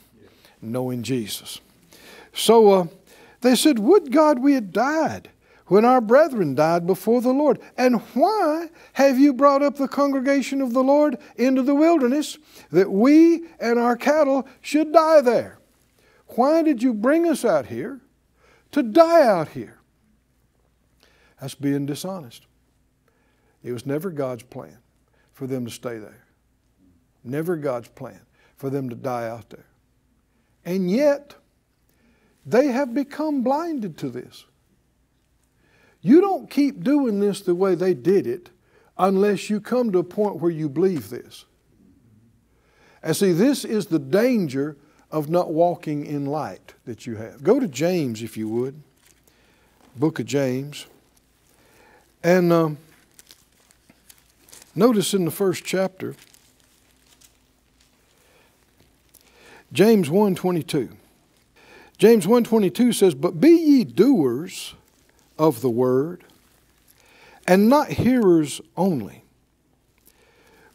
knowing 0.61 1.03
Jesus. 1.03 1.61
So 2.33 2.71
uh, 2.71 2.87
they 3.41 3.55
said, 3.55 3.79
Would 3.79 4.13
God 4.13 4.39
we 4.39 4.55
had 4.55 4.73
died 4.73 5.31
when 5.69 5.85
our 5.85 6.01
brethren 6.01 6.55
died 6.55 6.87
before 6.87 7.21
the 7.21 7.33
Lord. 7.33 7.61
And 7.77 8.01
why 8.15 8.69
have 8.95 9.19
you 9.19 9.33
brought 9.33 9.63
up 9.63 9.77
the 9.77 9.89
congregation 9.89 10.61
of 10.61 10.73
the 10.73 10.83
Lord 10.83 11.19
into 11.37 11.63
the 11.63 11.75
wilderness 11.75 12.39
that 12.71 12.91
we 12.91 13.45
and 13.61 13.79
our 13.79 13.97
cattle 13.97 14.47
should 14.61 14.93
die 14.93 15.21
there? 15.21 15.59
Why 16.29 16.63
did 16.63 16.83
you 16.83 16.93
bring 16.93 17.29
us 17.29 17.45
out 17.45 17.67
here 17.67 18.01
to 18.73 18.83
die 18.83 19.27
out 19.27 19.49
here? 19.49 19.79
That's 21.41 21.55
being 21.55 21.87
dishonest. 21.87 22.47
It 23.63 23.73
was 23.73 23.87
never 23.87 24.11
God's 24.11 24.43
plan 24.43 24.79
for 25.33 25.47
them 25.47 25.65
to 25.65 25.71
stay 25.71 25.99
there. 25.99 26.27
Never 27.23 27.57
God's 27.57 27.89
plan 27.89 28.21
for 28.57 28.71
them 28.71 28.89
to 28.89 28.97
die 28.97 29.29
out 29.29 29.51
there. 29.51 29.67
And 30.65 30.91
yet, 30.91 31.35
they 32.45 32.69
have 32.69 32.95
become 32.95 33.43
blinded 33.43 33.97
to 33.99 34.11
this. 34.11 34.45
You 36.09 36.23
don't 36.23 36.49
keep 36.49 36.83
doing 36.83 37.21
this 37.21 37.43
the 37.43 37.55
way 37.55 37.75
they 37.75 37.93
did 37.93 38.27
it 38.27 38.49
unless 38.97 39.51
you 39.51 39.61
come 39.61 39.93
to 39.93 39.99
a 39.99 40.03
point 40.03 40.37
where 40.37 40.51
you 40.51 40.71
believe 40.71 41.11
this. 41.11 41.45
And 43.03 43.15
see, 43.15 43.33
this 43.33 43.63
is 43.63 43.89
the 43.89 43.99
danger 43.99 44.79
of 45.11 45.29
not 45.29 45.53
walking 45.53 46.07
in 46.07 46.25
light 46.25 46.73
that 46.87 47.07
you 47.07 47.17
have. 47.17 47.43
Go 47.43 47.61
to 47.61 47.69
James, 47.69 48.23
if 48.23 48.39
you 48.39 48.49
would, 48.49 48.83
book 49.97 50.19
of 50.19 50.25
James. 50.25 50.87
And 52.25 52.55
um, 52.55 52.79
notice 54.75 55.13
in 55.13 55.27
the 55.27 55.31
first 55.31 55.63
chapter, 55.63 56.15
James 59.75 60.09
1.22. 60.09 60.91
James 61.99 62.25
1.22 62.25 62.95
says, 62.95 63.15
But 63.15 63.39
be 63.39 63.51
ye 63.51 63.85
doers 63.85 64.73
of 65.39 65.61
the 65.61 65.71
word, 65.71 66.25
and 67.47 67.69
not 67.69 67.89
hearers 67.89 68.61
only. 68.77 69.25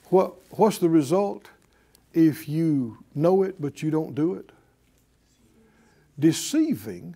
What, 0.09 0.33
what's 0.51 0.77
the 0.77 0.89
result 0.89 1.47
if 2.13 2.47
you 2.47 2.99
know 3.15 3.43
it 3.43 3.59
but 3.59 3.81
you 3.81 3.91
don't 3.91 4.15
do 4.15 4.35
it? 4.35 4.51
Deceiving 6.19 7.15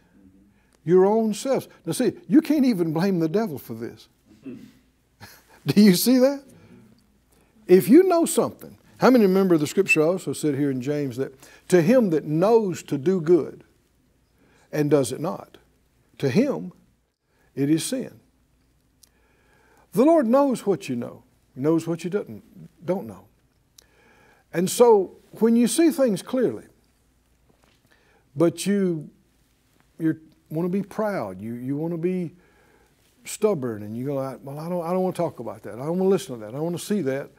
your 0.83 1.05
own 1.05 1.33
selves. 1.33 1.67
Now, 1.86 1.93
see, 1.93 2.13
you 2.27 2.41
can't 2.41 2.65
even 2.65 2.93
blame 2.93 3.19
the 3.19 3.29
devil 3.29 3.60
for 3.60 3.73
this. 3.73 4.07
do 4.43 5.81
you 5.81 5.93
see 5.93 6.17
that? 6.17 6.43
If 7.67 7.89
you 7.89 8.03
know 8.03 8.25
something, 8.25 8.77
how 8.99 9.12
many 9.12 9.25
remember 9.25 9.57
the 9.57 9.67
scripture 9.67 10.01
also 10.01 10.33
said 10.33 10.55
here 10.55 10.71
in 10.71 10.81
James 10.81 11.17
that 11.17 11.33
to 11.67 11.81
him 11.81 12.10
that 12.12 12.23
knows 12.23 12.81
to 12.83 12.97
do 12.97 13.21
good 13.21 13.63
and 14.71 14.89
does 14.89 15.12
it 15.12 15.19
not, 15.19 15.57
to 16.17 16.29
him 16.29 16.71
it 17.58 17.70
is 17.70 17.84
sin. 17.84 18.20
The 19.93 20.06
Lord 20.06 20.28
knows 20.28 20.65
what 20.65 20.88
you 20.88 20.96
know. 20.96 21.24
He 21.56 21.62
knows 21.62 21.88
what 21.88 22.04
you 22.04 22.10
don't, 22.10 22.43
don't 22.86 23.08
know. 23.08 23.26
And 24.54 24.70
so 24.70 25.17
when 25.39 25.56
you 25.56 25.67
see 25.67 25.89
things 25.89 26.22
clearly, 26.22 26.65
but 28.36 28.65
you 28.65 29.10
you 30.00 30.20
want 30.50 30.65
to 30.65 30.70
be 30.70 30.84
proud, 30.84 31.41
you, 31.41 31.54
you 31.54 31.76
want 31.76 31.91
to 31.93 31.98
be 31.98 32.34
stubborn, 33.26 33.84
and 33.84 33.98
you 33.98 34.06
go, 34.06 34.15
well, 34.43 34.60
I 34.60 34.70
don't, 34.70 34.86
I 34.86 34.91
don't 34.91 35.02
want 35.02 35.15
to 35.15 35.22
talk 35.22 35.39
about 35.39 35.63
that. 35.63 35.74
I 35.74 35.86
don't 35.86 36.00
want 36.00 36.04
to 36.04 36.08
listen 36.08 36.36
to 36.36 36.41
that. 36.41 36.50
I 36.50 36.52
don't 36.52 36.63
want 36.63 36.80
to 36.80 36.86
see 36.86 37.02
that. 37.02 37.32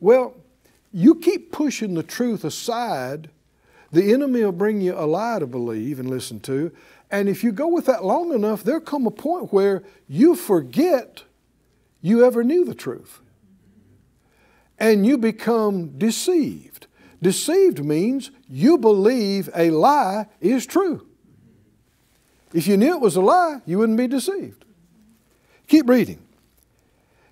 Well, 0.00 0.36
you 0.92 1.16
keep 1.16 1.50
pushing 1.50 1.94
the 1.94 2.02
truth 2.02 2.44
aside, 2.44 3.30
the 3.90 4.12
enemy 4.12 4.44
will 4.44 4.52
bring 4.52 4.80
you 4.80 4.94
a 4.94 5.06
lie 5.06 5.38
to 5.38 5.46
believe 5.46 5.98
and 5.98 6.08
listen 6.08 6.40
to, 6.40 6.70
and 7.14 7.28
if 7.28 7.44
you 7.44 7.52
go 7.52 7.68
with 7.68 7.86
that 7.86 8.04
long 8.04 8.34
enough, 8.34 8.64
there'll 8.64 8.80
come 8.80 9.06
a 9.06 9.10
point 9.12 9.52
where 9.52 9.84
you 10.08 10.34
forget 10.34 11.22
you 12.00 12.24
ever 12.24 12.42
knew 12.42 12.64
the 12.64 12.74
truth. 12.74 13.20
And 14.80 15.06
you 15.06 15.16
become 15.16 15.96
deceived. 15.96 16.88
Deceived 17.22 17.84
means 17.84 18.32
you 18.48 18.78
believe 18.78 19.48
a 19.54 19.70
lie 19.70 20.26
is 20.40 20.66
true. 20.66 21.06
If 22.52 22.66
you 22.66 22.76
knew 22.76 22.96
it 22.96 23.00
was 23.00 23.14
a 23.14 23.20
lie, 23.20 23.60
you 23.64 23.78
wouldn't 23.78 23.96
be 23.96 24.08
deceived. 24.08 24.64
Keep 25.68 25.88
reading. 25.88 26.20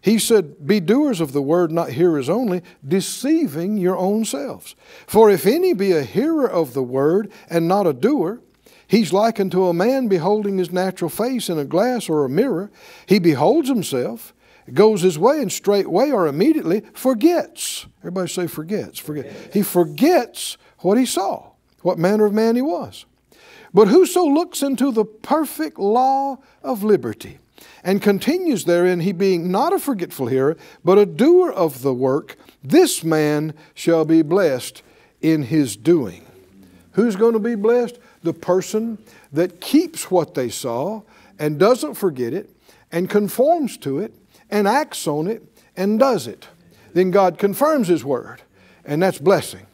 He 0.00 0.20
said, 0.20 0.64
Be 0.64 0.78
doers 0.78 1.20
of 1.20 1.32
the 1.32 1.42
word, 1.42 1.72
not 1.72 1.90
hearers 1.90 2.28
only, 2.28 2.62
deceiving 2.86 3.78
your 3.78 3.96
own 3.96 4.26
selves. 4.26 4.76
For 5.08 5.28
if 5.28 5.44
any 5.44 5.74
be 5.74 5.90
a 5.90 6.04
hearer 6.04 6.48
of 6.48 6.72
the 6.72 6.84
word 6.84 7.32
and 7.50 7.66
not 7.66 7.88
a 7.88 7.92
doer, 7.92 8.40
he's 8.92 9.12
like 9.12 9.40
unto 9.40 9.64
a 9.64 9.72
man 9.72 10.06
beholding 10.06 10.58
his 10.58 10.70
natural 10.70 11.08
face 11.08 11.48
in 11.48 11.58
a 11.58 11.64
glass 11.64 12.10
or 12.10 12.24
a 12.24 12.28
mirror. 12.28 12.70
He 13.06 13.18
beholds 13.18 13.68
himself, 13.68 14.34
goes 14.72 15.00
his 15.00 15.18
way, 15.18 15.40
and 15.40 15.50
straightway 15.50 16.10
or 16.10 16.26
immediately 16.26 16.82
forgets. 16.92 17.86
Everybody 18.00 18.28
say 18.28 18.46
forgets. 18.46 18.98
Forget. 18.98 19.32
He 19.52 19.62
forgets 19.62 20.58
what 20.80 20.98
he 20.98 21.06
saw, 21.06 21.52
what 21.80 21.98
manner 21.98 22.26
of 22.26 22.34
man 22.34 22.54
he 22.54 22.62
was. 22.62 23.06
But 23.72 23.88
whoso 23.88 24.24
looks 24.24 24.62
into 24.62 24.92
the 24.92 25.06
perfect 25.06 25.78
law 25.78 26.38
of 26.62 26.84
liberty, 26.84 27.38
and 27.82 28.02
continues 28.02 28.66
therein, 28.66 29.00
he 29.00 29.12
being 29.12 29.50
not 29.50 29.72
a 29.72 29.78
forgetful 29.78 30.26
hearer, 30.26 30.58
but 30.84 30.98
a 30.98 31.06
doer 31.06 31.50
of 31.50 31.80
the 31.80 31.94
work, 31.94 32.36
this 32.62 33.02
man 33.02 33.54
shall 33.72 34.04
be 34.04 34.20
blessed 34.20 34.82
in 35.22 35.44
his 35.44 35.76
doing. 35.76 36.26
Who's 36.92 37.16
going 37.16 37.32
to 37.32 37.38
be 37.38 37.54
blessed? 37.54 37.98
The 38.22 38.32
person 38.32 38.98
that 39.32 39.60
keeps 39.60 40.10
what 40.10 40.34
they 40.34 40.48
saw 40.48 41.02
and 41.38 41.58
doesn't 41.58 41.94
forget 41.94 42.32
it 42.32 42.50
and 42.90 43.08
conforms 43.10 43.76
to 43.78 43.98
it 43.98 44.14
and 44.50 44.68
acts 44.68 45.06
on 45.06 45.26
it 45.26 45.42
and 45.76 45.98
does 45.98 46.26
it. 46.26 46.46
Then 46.92 47.10
God 47.10 47.38
confirms 47.38 47.88
His 47.88 48.04
word, 48.04 48.42
and 48.84 49.02
that's 49.02 49.18
blessing. 49.18 49.66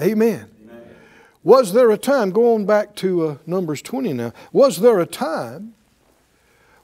Amen. 0.00 0.48
Was 1.42 1.72
there 1.72 1.90
a 1.90 1.98
time, 1.98 2.30
going 2.30 2.66
back 2.66 2.94
to 2.96 3.26
uh, 3.26 3.36
Numbers 3.46 3.80
20 3.80 4.12
now, 4.12 4.32
was 4.52 4.78
there 4.78 5.00
a 5.00 5.06
time 5.06 5.74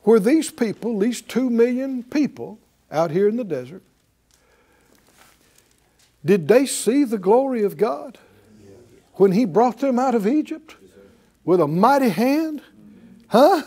where 0.03 0.19
these 0.19 0.51
people, 0.51 0.99
these 0.99 1.21
two 1.21 1.51
million 1.51 2.03
people 2.03 2.59
out 2.91 3.11
here 3.11 3.29
in 3.29 3.37
the 3.37 3.45
desert, 3.45 3.83
did 6.25 6.49
they 6.49 6.65
see 6.65 7.05
the 7.05 7.19
glory 7.19 7.63
of 7.63 7.77
God 7.77 8.19
when 9.17 9.33
He 9.33 9.45
brought 9.45 9.79
them 9.79 9.99
out 9.99 10.15
of 10.15 10.27
Egypt 10.27 10.77
with 11.45 11.61
a 11.61 11.67
mighty 11.67 12.09
hand? 12.09 12.63
Huh? 13.29 13.63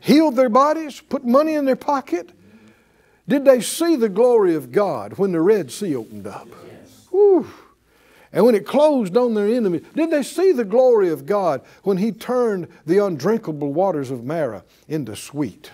Healed 0.00 0.36
their 0.36 0.48
bodies, 0.48 1.00
put 1.00 1.24
money 1.24 1.54
in 1.54 1.64
their 1.64 1.76
pocket? 1.76 2.32
Did 3.28 3.44
they 3.44 3.60
see 3.60 3.96
the 3.96 4.08
glory 4.08 4.54
of 4.54 4.72
God 4.72 5.18
when 5.18 5.32
the 5.32 5.40
Red 5.40 5.70
Sea 5.70 5.94
opened 5.94 6.26
up? 6.26 6.48
And 8.32 8.44
when 8.44 8.54
it 8.54 8.66
closed 8.66 9.16
on 9.16 9.34
their 9.34 9.48
enemies, 9.48 9.82
did 9.94 10.10
they 10.10 10.22
see 10.22 10.52
the 10.52 10.64
glory 10.64 11.08
of 11.10 11.26
God 11.26 11.62
when 11.82 11.96
He 11.96 12.12
turned 12.12 12.68
the 12.86 12.98
undrinkable 12.98 13.72
waters 13.72 14.10
of 14.10 14.24
Marah 14.24 14.64
into 14.88 15.16
sweet? 15.16 15.70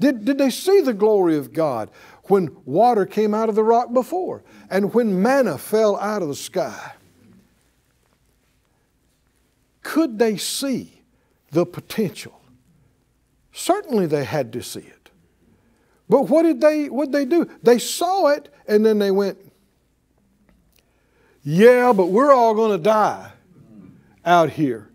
Did, 0.00 0.24
did 0.24 0.38
they 0.38 0.50
see 0.50 0.80
the 0.80 0.92
glory 0.92 1.36
of 1.36 1.52
God 1.52 1.90
when 2.24 2.54
water 2.64 3.06
came 3.06 3.32
out 3.32 3.48
of 3.48 3.54
the 3.54 3.64
rock 3.64 3.92
before 3.92 4.42
and 4.70 4.92
when 4.92 5.22
manna 5.22 5.56
fell 5.56 5.96
out 5.96 6.22
of 6.22 6.28
the 6.28 6.34
sky? 6.34 6.92
Could 9.94 10.18
they 10.18 10.36
see 10.38 11.02
the 11.52 11.64
potential? 11.64 12.40
Certainly 13.52 14.06
they 14.06 14.24
had 14.24 14.52
to 14.54 14.60
see 14.60 14.80
it. 14.80 15.10
But 16.08 16.22
what 16.22 16.42
did 16.42 16.60
they 16.60 16.88
what 16.88 17.12
did 17.12 17.14
they 17.14 17.24
do? 17.24 17.48
They 17.62 17.78
saw 17.78 18.26
it 18.30 18.52
and 18.66 18.84
then 18.84 18.98
they 18.98 19.12
went, 19.12 19.38
Yeah, 21.44 21.92
but 21.92 22.06
we're 22.06 22.32
all 22.32 22.54
gonna 22.54 22.76
die 22.76 23.30
out 24.24 24.50
here 24.50 24.90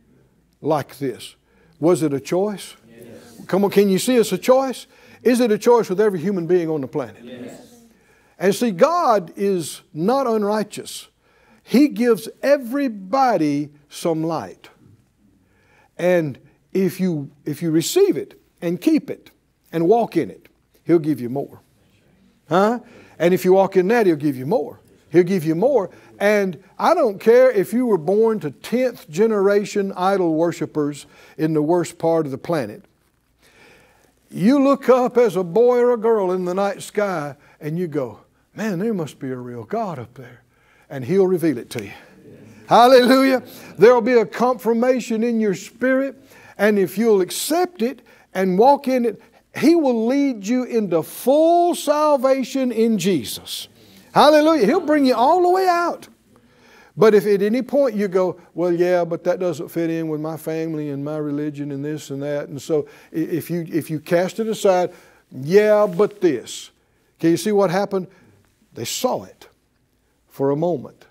like 0.59 0.97
this. 0.97 1.37
Was 1.79 2.03
it 2.03 2.13
a 2.13 2.19
choice? 2.19 2.75
Yes. 2.85 3.45
Come 3.47 3.63
on, 3.63 3.71
can 3.71 3.87
you 3.87 3.99
see 3.99 4.17
it's 4.17 4.33
a 4.33 4.37
choice? 4.37 4.85
Is 5.23 5.39
it 5.39 5.49
a 5.49 5.57
choice 5.57 5.89
with 5.89 6.01
every 6.01 6.19
human 6.19 6.45
being 6.45 6.69
on 6.69 6.81
the 6.81 6.89
planet? 6.89 7.23
Yes. 7.23 7.85
And 8.37 8.53
see, 8.53 8.71
God 8.71 9.31
is 9.37 9.79
not 9.93 10.27
unrighteous. 10.27 11.07
He 11.63 11.87
gives 11.87 12.27
everybody 12.43 13.69
some 13.87 14.25
light. 14.25 14.67
And 15.99 16.39
if 16.71 16.99
you, 16.99 17.29
if 17.45 17.61
you 17.61 17.69
receive 17.69 18.17
it 18.17 18.41
and 18.61 18.79
keep 18.79 19.09
it 19.09 19.31
and 19.71 19.87
walk 19.87 20.17
in 20.17 20.31
it, 20.31 20.47
He'll 20.85 20.97
give 20.97 21.21
you 21.21 21.29
more. 21.29 21.61
Huh? 22.47 22.79
And 23.19 23.33
if 23.33 23.45
you 23.45 23.53
walk 23.53 23.75
in 23.77 23.87
that, 23.89 24.07
He'll 24.07 24.15
give 24.15 24.37
you 24.37 24.47
more. 24.47 24.79
He'll 25.11 25.23
give 25.23 25.43
you 25.43 25.55
more. 25.55 25.89
And 26.19 26.63
I 26.77 26.93
don't 26.93 27.19
care 27.19 27.51
if 27.51 27.73
you 27.73 27.85
were 27.85 27.97
born 27.97 28.39
to 28.39 28.51
10th 28.51 29.09
generation 29.09 29.91
idol 29.95 30.35
worshippers 30.35 31.05
in 31.37 31.53
the 31.53 31.61
worst 31.61 31.97
part 31.97 32.25
of 32.25 32.31
the 32.31 32.37
planet. 32.37 32.85
You 34.31 34.63
look 34.63 34.89
up 34.89 35.17
as 35.17 35.35
a 35.35 35.43
boy 35.43 35.79
or 35.79 35.91
a 35.91 35.97
girl 35.97 36.31
in 36.31 36.45
the 36.45 36.53
night 36.53 36.81
sky 36.83 37.35
and 37.59 37.77
you 37.77 37.87
go, 37.87 38.21
man, 38.55 38.79
there 38.79 38.93
must 38.93 39.19
be 39.19 39.29
a 39.29 39.35
real 39.35 39.63
God 39.63 39.99
up 39.99 40.13
there. 40.13 40.43
And 40.89 41.05
He'll 41.05 41.27
reveal 41.27 41.57
it 41.57 41.69
to 41.71 41.83
you. 41.85 41.93
Hallelujah. 42.69 43.41
There'll 43.79 43.99
be 43.99 44.13
a 44.13 44.27
confirmation 44.27 45.23
in 45.23 45.39
your 45.39 45.55
spirit. 45.55 46.23
And 46.55 46.77
if 46.77 46.99
you'll 46.99 47.21
accept 47.21 47.81
it 47.81 48.03
and 48.31 48.59
walk 48.59 48.87
in 48.87 49.05
it, 49.05 49.19
He 49.57 49.73
will 49.73 50.05
lead 50.05 50.45
you 50.45 50.65
into 50.65 51.01
full 51.01 51.73
salvation 51.73 52.71
in 52.71 52.99
Jesus. 52.99 53.69
Hallelujah. 54.13 54.67
He'll 54.67 54.85
bring 54.85 55.03
you 55.03 55.15
all 55.15 55.41
the 55.41 55.49
way 55.49 55.67
out. 55.67 56.09
But 56.95 57.15
if 57.15 57.25
at 57.25 57.41
any 57.41 57.63
point 57.63 57.95
you 57.95 58.07
go, 58.07 58.39
well, 58.53 58.71
yeah, 58.71 59.03
but 59.03 59.23
that 59.23 59.39
doesn't 59.39 59.69
fit 59.69 59.89
in 59.89 60.07
with 60.07 60.21
my 60.21 60.37
family 60.37 60.91
and 60.91 61.03
my 61.03 61.17
religion 61.17 61.71
and 61.71 61.83
this 61.83 62.11
and 62.11 62.21
that, 62.21 62.49
and 62.49 62.61
so 62.61 62.87
if 63.11 63.49
you 63.49 63.65
if 63.67 63.89
you 63.89 63.99
cast 63.99 64.39
it 64.39 64.47
aside, 64.47 64.93
yeah, 65.31 65.87
but 65.87 66.21
this. 66.21 66.69
Can 67.19 67.31
you 67.31 67.37
see 67.37 67.51
what 67.51 67.71
happened? 67.71 68.05
They 68.75 68.85
saw 68.85 69.23
it 69.23 69.47
for 70.27 70.51
a 70.51 70.55
moment, 70.55 71.05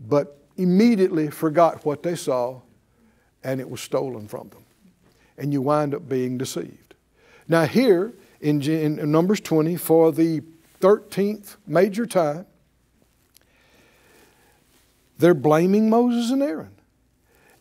but 0.00 0.38
immediately 0.56 1.30
forgot 1.30 1.84
what 1.84 2.02
they 2.02 2.16
saw, 2.16 2.60
and 3.44 3.60
it 3.60 3.68
was 3.68 3.80
stolen 3.80 4.28
from 4.28 4.48
them, 4.48 4.64
and 5.38 5.52
you 5.52 5.62
wind 5.62 5.94
up 5.94 6.08
being 6.08 6.38
deceived. 6.38 6.94
Now 7.48 7.66
here 7.66 8.12
in, 8.40 8.62
in 8.62 9.10
Numbers 9.10 9.40
20, 9.40 9.76
for 9.76 10.12
the 10.12 10.42
13th 10.80 11.56
major 11.66 12.06
time, 12.06 12.46
they're 15.18 15.34
blaming 15.34 15.90
Moses 15.90 16.30
and 16.30 16.42
Aaron. 16.42 16.74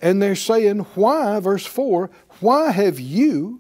And 0.02 0.22
they're 0.22 0.36
saying, 0.36 0.80
Why, 0.96 1.40
verse 1.42 1.66
4, 1.66 2.10
why 2.40 2.72
have 2.72 3.00
you 3.00 3.60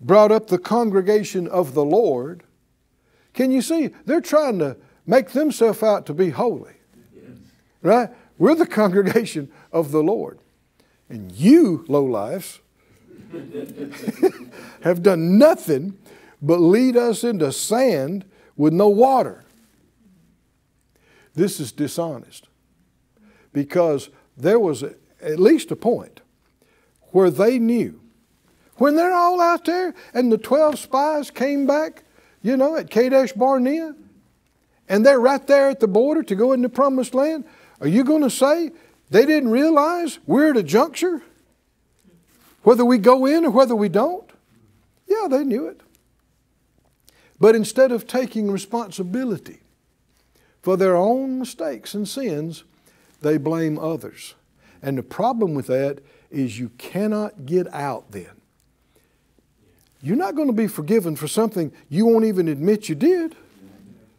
brought 0.00 0.32
up 0.32 0.46
the 0.46 0.58
congregation 0.58 1.46
of 1.46 1.74
the 1.74 1.84
Lord? 1.84 2.44
Can 3.34 3.50
you 3.50 3.60
see? 3.60 3.90
They're 4.06 4.22
trying 4.22 4.58
to 4.60 4.78
make 5.06 5.30
themselves 5.30 5.82
out 5.82 6.06
to 6.06 6.14
be 6.14 6.30
holy. 6.30 6.72
Right? 7.84 8.08
We're 8.38 8.54
the 8.54 8.66
congregation 8.66 9.52
of 9.70 9.92
the 9.92 10.02
Lord. 10.02 10.38
And 11.08 11.30
you, 11.30 11.84
lowlifes, 11.86 12.60
have 14.82 15.02
done 15.02 15.38
nothing 15.38 15.98
but 16.40 16.60
lead 16.60 16.96
us 16.96 17.22
into 17.22 17.52
sand 17.52 18.24
with 18.56 18.72
no 18.72 18.88
water. 18.88 19.44
This 21.34 21.60
is 21.60 21.72
dishonest 21.72 22.48
because 23.52 24.08
there 24.36 24.58
was 24.58 24.82
a, 24.82 24.94
at 25.20 25.38
least 25.38 25.70
a 25.70 25.76
point 25.76 26.22
where 27.10 27.30
they 27.30 27.58
knew. 27.58 28.00
When 28.76 28.96
they're 28.96 29.14
all 29.14 29.40
out 29.40 29.66
there 29.66 29.94
and 30.14 30.32
the 30.32 30.38
12 30.38 30.78
spies 30.78 31.30
came 31.30 31.66
back, 31.66 32.04
you 32.40 32.56
know, 32.56 32.76
at 32.76 32.88
Kadesh 32.90 33.32
Barnea, 33.32 33.94
and 34.88 35.04
they're 35.04 35.20
right 35.20 35.46
there 35.46 35.68
at 35.68 35.80
the 35.80 35.88
border 35.88 36.22
to 36.22 36.34
go 36.34 36.52
into 36.52 36.68
promised 36.68 37.14
land, 37.14 37.44
are 37.84 37.88
you 37.88 38.02
going 38.02 38.22
to 38.22 38.30
say 38.30 38.70
they 39.10 39.26
didn't 39.26 39.50
realize 39.50 40.18
we're 40.26 40.50
at 40.50 40.56
a 40.56 40.62
juncture? 40.62 41.22
Whether 42.62 42.82
we 42.82 42.96
go 42.96 43.26
in 43.26 43.44
or 43.44 43.50
whether 43.50 43.76
we 43.76 43.90
don't? 43.90 44.28
Yeah, 45.06 45.28
they 45.28 45.44
knew 45.44 45.66
it. 45.66 45.82
But 47.38 47.54
instead 47.54 47.92
of 47.92 48.06
taking 48.06 48.50
responsibility 48.50 49.60
for 50.62 50.78
their 50.78 50.96
own 50.96 51.38
mistakes 51.38 51.92
and 51.92 52.08
sins, 52.08 52.64
they 53.20 53.36
blame 53.36 53.78
others. 53.78 54.34
And 54.80 54.96
the 54.96 55.02
problem 55.02 55.52
with 55.52 55.66
that 55.66 55.98
is 56.30 56.58
you 56.58 56.70
cannot 56.78 57.44
get 57.44 57.72
out 57.74 58.12
then. 58.12 58.30
You're 60.00 60.16
not 60.16 60.36
going 60.36 60.48
to 60.48 60.54
be 60.54 60.68
forgiven 60.68 61.16
for 61.16 61.28
something 61.28 61.70
you 61.90 62.06
won't 62.06 62.24
even 62.24 62.48
admit 62.48 62.88
you 62.88 62.94
did. 62.94 63.36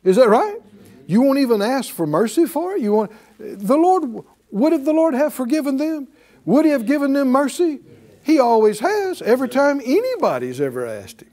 Is 0.03 0.17
that 0.17 0.29
right? 0.29 0.59
You 1.07 1.21
won't 1.21 1.39
even 1.39 1.61
ask 1.61 1.93
for 1.93 2.07
mercy 2.07 2.45
for 2.45 2.75
it. 2.75 2.81
You 2.81 2.93
want 2.93 3.11
the 3.37 3.77
Lord 3.77 4.23
would 4.51 4.71
have 4.71 4.85
the 4.85 4.93
Lord 4.93 5.13
have 5.13 5.33
forgiven 5.33 5.77
them? 5.77 6.07
Would 6.45 6.65
he 6.65 6.71
have 6.71 6.85
given 6.85 7.13
them 7.13 7.29
mercy? 7.29 7.79
He 8.23 8.39
always 8.39 8.79
has 8.79 9.21
every 9.21 9.49
time 9.49 9.81
anybody's 9.83 10.61
ever 10.61 10.85
asked 10.85 11.21
him. 11.21 11.31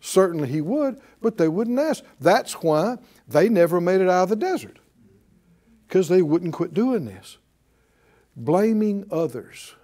Certainly 0.00 0.48
he 0.48 0.60
would, 0.60 1.00
but 1.20 1.38
they 1.38 1.48
wouldn't 1.48 1.78
ask. 1.78 2.04
That's 2.20 2.54
why 2.54 2.98
they 3.26 3.48
never 3.48 3.80
made 3.80 4.00
it 4.00 4.08
out 4.08 4.24
of 4.24 4.28
the 4.28 4.36
desert 4.36 4.78
because 5.86 6.08
they 6.08 6.22
wouldn't 6.22 6.52
quit 6.52 6.74
doing 6.74 7.06
this. 7.06 7.38
Blaming 8.36 9.06
others 9.10 9.74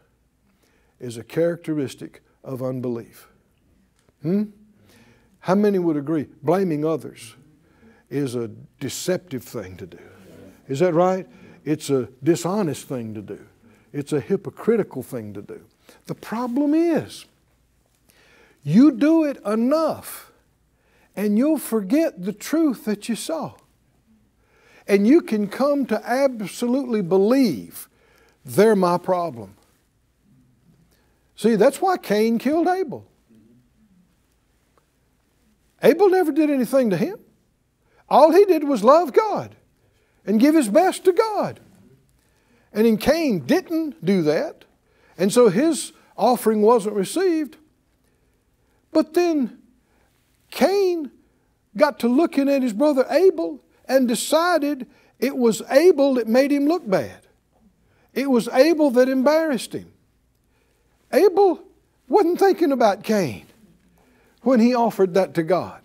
is 1.01 1.17
a 1.17 1.25
characteristic 1.25 2.23
of 2.45 2.63
unbelief. 2.63 3.27
Hmm? 4.23 4.45
How 5.41 5.55
many 5.55 5.79
would 5.79 5.97
agree? 5.97 6.27
Blaming 6.43 6.85
others 6.85 7.35
is 8.09 8.35
a 8.35 8.49
deceptive 8.81 9.43
thing 9.43 9.77
to 9.79 9.87
do. 9.87 9.99
Is 10.69 10.81
that 10.81 10.95
right? 10.95 11.27
It's 11.65 11.89
a 11.89 12.09
dishonest 12.23 12.87
thing 12.87 13.15
to 13.15 13.23
do. 13.23 13.47
It's 13.93 14.13
a 14.13 14.21
hypocritical 14.21 15.03
thing 15.03 15.33
to 15.35 15.43
do. 15.43 15.63
The 16.07 16.15
problem 16.15 16.75
is, 16.75 17.25
you 18.63 18.93
do 18.93 19.25
it 19.25 19.39
enough, 19.47 20.33
and 21.17 21.39
you'll 21.39 21.59
forget 21.59 22.23
the 22.25 22.33
truth 22.33 22.85
that 22.85 23.09
you 23.09 23.17
saw. 23.17 23.55
And 24.87 25.07
you 25.07 25.23
can 25.23 25.49
come 25.49 25.87
to 25.87 26.07
absolutely 26.07 27.01
believe 27.01 27.89
they're 28.45 28.77
my 28.77 28.99
problem. 28.99 29.55
See, 31.37 31.57
that's 31.57 31.81
why 31.81 31.97
Cain 31.97 32.39
killed 32.39 32.69
Abel. 32.69 33.07
Abel 35.83 36.11
never 36.11 36.33
did 36.33 36.51
anything 36.51 36.91
to 36.91 36.97
him. 36.97 37.19
All 38.09 38.33
he 38.33 38.45
did 38.45 38.65
was 38.65 38.85
love 38.85 39.13
God 39.13 39.55
and 40.27 40.41
give 40.41 40.55
his 40.55 40.69
best 40.69 41.05
to 41.05 41.13
God. 41.13 41.61
And 42.73 42.87
in 42.87 42.97
Cain 42.97 43.41
didn't 43.41 44.05
do 44.05 44.23
that. 44.23 44.65
And 45.17 45.33
so 45.33 45.49
his 45.49 45.93
offering 46.17 46.63
wasn't 46.63 46.97
received. 46.97 47.57
But 48.93 49.15
then 49.15 49.59
Cain 50.51 51.11
got 51.77 51.99
to 52.01 52.09
looking 52.09 52.49
at 52.49 52.63
his 52.63 52.73
brother 52.73 53.07
Abel 53.11 53.61
and 53.87 54.09
decided 54.09 54.87
it 55.19 55.37
was 55.37 55.63
Abel 55.71 56.15
that 56.15 56.29
made 56.29 56.53
him 56.53 56.67
look 56.67 56.89
bad. 56.89 57.21
It 58.13 58.31
was 58.31 58.49
Abel 58.49 58.91
that 58.93 59.09
embarrassed 59.09 59.73
him. 59.73 59.93
Abel 61.13 61.63
wasn't 62.09 62.39
thinking 62.39 62.73
about 62.73 63.03
Cain 63.03 63.47
when 64.43 64.61
he 64.61 64.75
offered 64.75 65.15
that 65.15 65.35
to 65.35 65.43
God. 65.43 65.81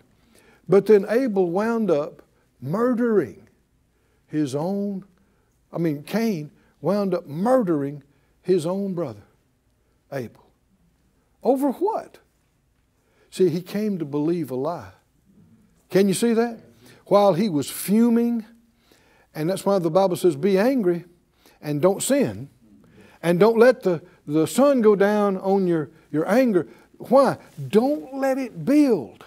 But 0.68 0.86
then 0.86 1.06
Abel 1.08 1.50
wound 1.50 1.90
up 1.90 2.22
murdering 2.60 3.48
his 4.30 4.54
own, 4.54 5.04
I 5.72 5.78
mean, 5.78 6.02
Cain 6.02 6.50
wound 6.80 7.14
up 7.14 7.26
murdering 7.26 8.02
his 8.42 8.64
own 8.64 8.94
brother, 8.94 9.22
Abel. 10.12 10.46
Over 11.42 11.72
what? 11.72 12.18
See, 13.30 13.48
he 13.48 13.60
came 13.60 13.98
to 13.98 14.04
believe 14.04 14.50
a 14.50 14.54
lie. 14.54 14.92
Can 15.90 16.08
you 16.08 16.14
see 16.14 16.32
that? 16.32 16.58
While 17.06 17.34
he 17.34 17.48
was 17.48 17.70
fuming, 17.70 18.46
and 19.34 19.50
that's 19.50 19.66
why 19.66 19.78
the 19.78 19.90
Bible 19.90 20.16
says, 20.16 20.36
be 20.36 20.58
angry 20.58 21.04
and 21.60 21.82
don't 21.82 22.02
sin, 22.02 22.48
and 23.22 23.38
don't 23.38 23.58
let 23.58 23.82
the, 23.82 24.02
the 24.26 24.46
sun 24.46 24.80
go 24.80 24.96
down 24.96 25.36
on 25.38 25.66
your, 25.66 25.90
your 26.10 26.28
anger. 26.28 26.68
Why? 26.98 27.38
Don't 27.68 28.14
let 28.14 28.38
it 28.38 28.64
build 28.64 29.24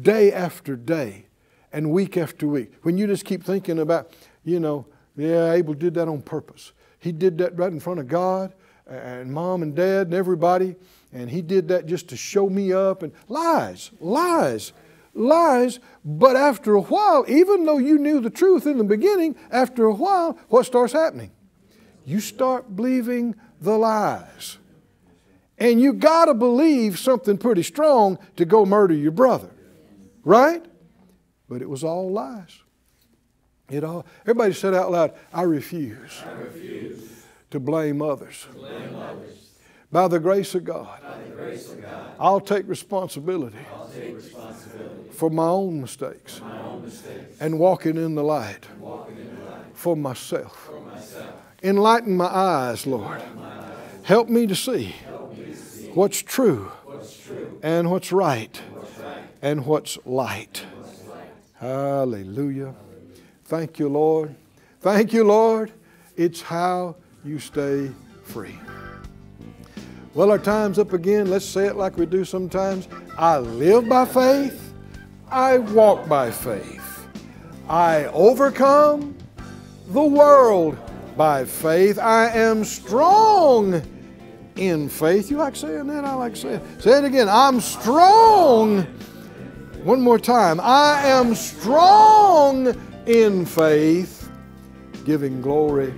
day 0.00 0.32
after 0.32 0.76
day 0.76 1.27
and 1.72 1.90
week 1.90 2.16
after 2.16 2.46
week. 2.46 2.72
When 2.82 2.98
you 2.98 3.06
just 3.06 3.24
keep 3.24 3.44
thinking 3.44 3.78
about, 3.78 4.10
you 4.44 4.60
know, 4.60 4.86
yeah, 5.16 5.52
Abel 5.52 5.74
did 5.74 5.94
that 5.94 6.08
on 6.08 6.22
purpose. 6.22 6.72
He 6.98 7.12
did 7.12 7.38
that 7.38 7.56
right 7.56 7.72
in 7.72 7.80
front 7.80 8.00
of 8.00 8.08
God 8.08 8.52
and 8.86 9.32
mom 9.32 9.62
and 9.62 9.74
dad 9.74 10.06
and 10.06 10.14
everybody, 10.14 10.74
and 11.12 11.30
he 11.30 11.42
did 11.42 11.68
that 11.68 11.86
just 11.86 12.08
to 12.08 12.16
show 12.16 12.48
me 12.48 12.72
up 12.72 13.02
and 13.02 13.12
lies, 13.28 13.90
lies, 14.00 14.72
lies. 15.14 15.80
But 16.04 16.36
after 16.36 16.74
a 16.74 16.80
while, 16.80 17.24
even 17.28 17.64
though 17.64 17.78
you 17.78 17.98
knew 17.98 18.20
the 18.20 18.30
truth 18.30 18.66
in 18.66 18.78
the 18.78 18.84
beginning, 18.84 19.36
after 19.50 19.84
a 19.84 19.94
while, 19.94 20.38
what 20.48 20.66
starts 20.66 20.92
happening? 20.92 21.30
You 22.04 22.20
start 22.20 22.74
believing 22.74 23.34
the 23.60 23.76
lies. 23.76 24.58
And 25.58 25.80
you 25.80 25.92
got 25.92 26.26
to 26.26 26.34
believe 26.34 26.98
something 26.98 27.36
pretty 27.36 27.64
strong 27.64 28.18
to 28.36 28.44
go 28.44 28.64
murder 28.64 28.94
your 28.94 29.10
brother. 29.12 29.50
Right? 30.24 30.64
But 31.48 31.62
it 31.62 31.68
was 31.68 31.82
all 31.82 32.10
lies. 32.10 32.62
It 33.70 33.84
all 33.84 34.06
everybody 34.22 34.54
said 34.54 34.74
out 34.74 34.90
loud, 34.90 35.12
I 35.32 35.42
refuse, 35.42 36.22
I 36.24 36.32
refuse 36.32 37.24
to 37.50 37.60
blame 37.60 38.00
others. 38.00 38.46
blame 38.54 38.94
others. 38.96 39.34
By 39.90 40.08
the 40.08 40.20
grace 40.20 40.54
of 40.54 40.64
God, 40.64 41.00
grace 41.34 41.70
of 41.70 41.80
God, 41.80 42.12
I'll 42.18 42.40
take 42.40 42.68
responsibility 42.68 43.58
I'll 43.72 43.88
take 43.88 44.14
responsibility 44.14 45.10
for 45.10 45.30
my 45.30 45.46
own 45.46 45.80
mistakes 45.80 46.40
my 46.40 46.60
own 46.62 46.82
mistakes 46.84 47.40
and 47.40 47.58
walking 47.58 47.96
in 47.96 48.14
the 48.14 48.22
light 48.22 48.66
in 48.68 48.80
the 48.80 49.50
light 49.50 49.64
for 49.74 49.96
myself. 49.96 50.66
for 50.66 50.80
myself. 50.80 51.34
Enlighten 51.62 52.16
my 52.16 52.26
eyes, 52.26 52.86
Lord. 52.86 53.20
Help 54.02 54.28
me 54.28 54.46
to 54.46 54.54
see 54.54 54.94
what's 55.94 56.22
true 56.22 56.70
What's 56.84 57.18
true, 57.20 57.58
and 57.62 57.90
what's 57.90 58.12
right 58.12 58.60
what's 58.72 58.98
right, 58.98 59.22
and 59.42 59.66
what's 59.66 59.98
light. 60.06 60.64
Hallelujah. 61.60 62.74
Thank 63.44 63.78
you, 63.78 63.88
Lord. 63.88 64.34
Thank 64.80 65.12
you, 65.12 65.24
Lord. 65.24 65.72
It's 66.16 66.40
how 66.40 66.96
you 67.24 67.38
stay 67.38 67.90
free. 68.22 68.58
Well, 70.14 70.30
our 70.30 70.38
time's 70.38 70.78
up 70.78 70.92
again. 70.92 71.30
Let's 71.30 71.44
say 71.44 71.66
it 71.66 71.76
like 71.76 71.96
we 71.96 72.06
do 72.06 72.24
sometimes. 72.24 72.88
I 73.16 73.38
live 73.38 73.88
by 73.88 74.04
faith. 74.04 74.72
I 75.30 75.58
walk 75.58 76.08
by 76.08 76.30
faith. 76.30 77.06
I 77.68 78.06
overcome 78.06 79.16
the 79.88 80.02
world 80.02 80.78
by 81.16 81.44
faith. 81.44 81.98
I 81.98 82.28
am 82.30 82.64
strong 82.64 83.82
in 84.56 84.88
faith. 84.88 85.30
You 85.30 85.38
like 85.38 85.56
saying 85.56 85.88
that? 85.88 86.04
I 86.04 86.14
like 86.14 86.36
saying 86.36 86.60
it. 86.60 86.82
Say 86.82 86.98
it 86.98 87.04
again. 87.04 87.28
I'm 87.28 87.60
strong. 87.60 88.86
One 89.88 90.02
more 90.02 90.18
time. 90.18 90.60
I 90.62 91.00
am 91.06 91.34
strong 91.34 92.76
in 93.06 93.46
faith, 93.46 94.30
giving 95.06 95.40
glory 95.40 95.94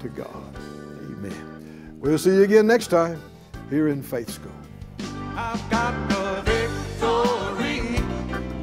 to 0.00 0.08
God. 0.08 0.56
Amen. 0.56 1.98
We'll 2.00 2.16
see 2.16 2.30
you 2.30 2.42
again 2.44 2.66
next 2.66 2.86
time 2.86 3.20
here 3.68 3.88
in 3.88 4.02
Faith 4.02 4.30
School. 4.30 4.50
I've 5.36 5.70
got 5.70 6.08
the 6.08 6.40
victory 6.50 8.00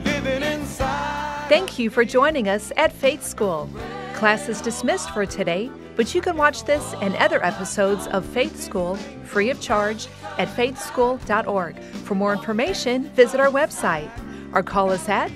living 0.04 0.42
inside. 0.42 1.48
Thank 1.48 1.78
you 1.78 1.92
for 1.92 2.04
joining 2.04 2.50
us 2.50 2.72
at 2.76 2.92
Faith 2.92 3.24
School. 3.24 3.70
Class 4.16 4.50
is 4.50 4.62
dismissed 4.62 5.12
for 5.12 5.28
today, 5.28 5.70
but 5.96 6.16
you 6.16 6.22
can 6.22 6.38
watch 6.38 6.64
this 6.64 6.96
and 7.02 7.16
other 7.18 7.46
episodes 7.46 8.08
of 8.08 8.26
Faith 8.26 8.60
School 8.60 8.96
free 9.26 9.52
of 9.52 9.62
charge 9.62 10.08
at 10.40 10.48
faithschool.org. 10.48 11.80
For 11.80 12.16
more 12.16 12.34
information, 12.34 13.10
visit 13.10 13.40
our 13.40 13.52
website 13.52 14.10
or 14.56 14.64
call 14.64 14.90
us 14.90 15.08
at 15.10 15.30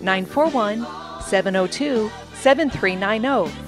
941 0.00 0.86
702 1.22 2.10
7390. 2.34 3.61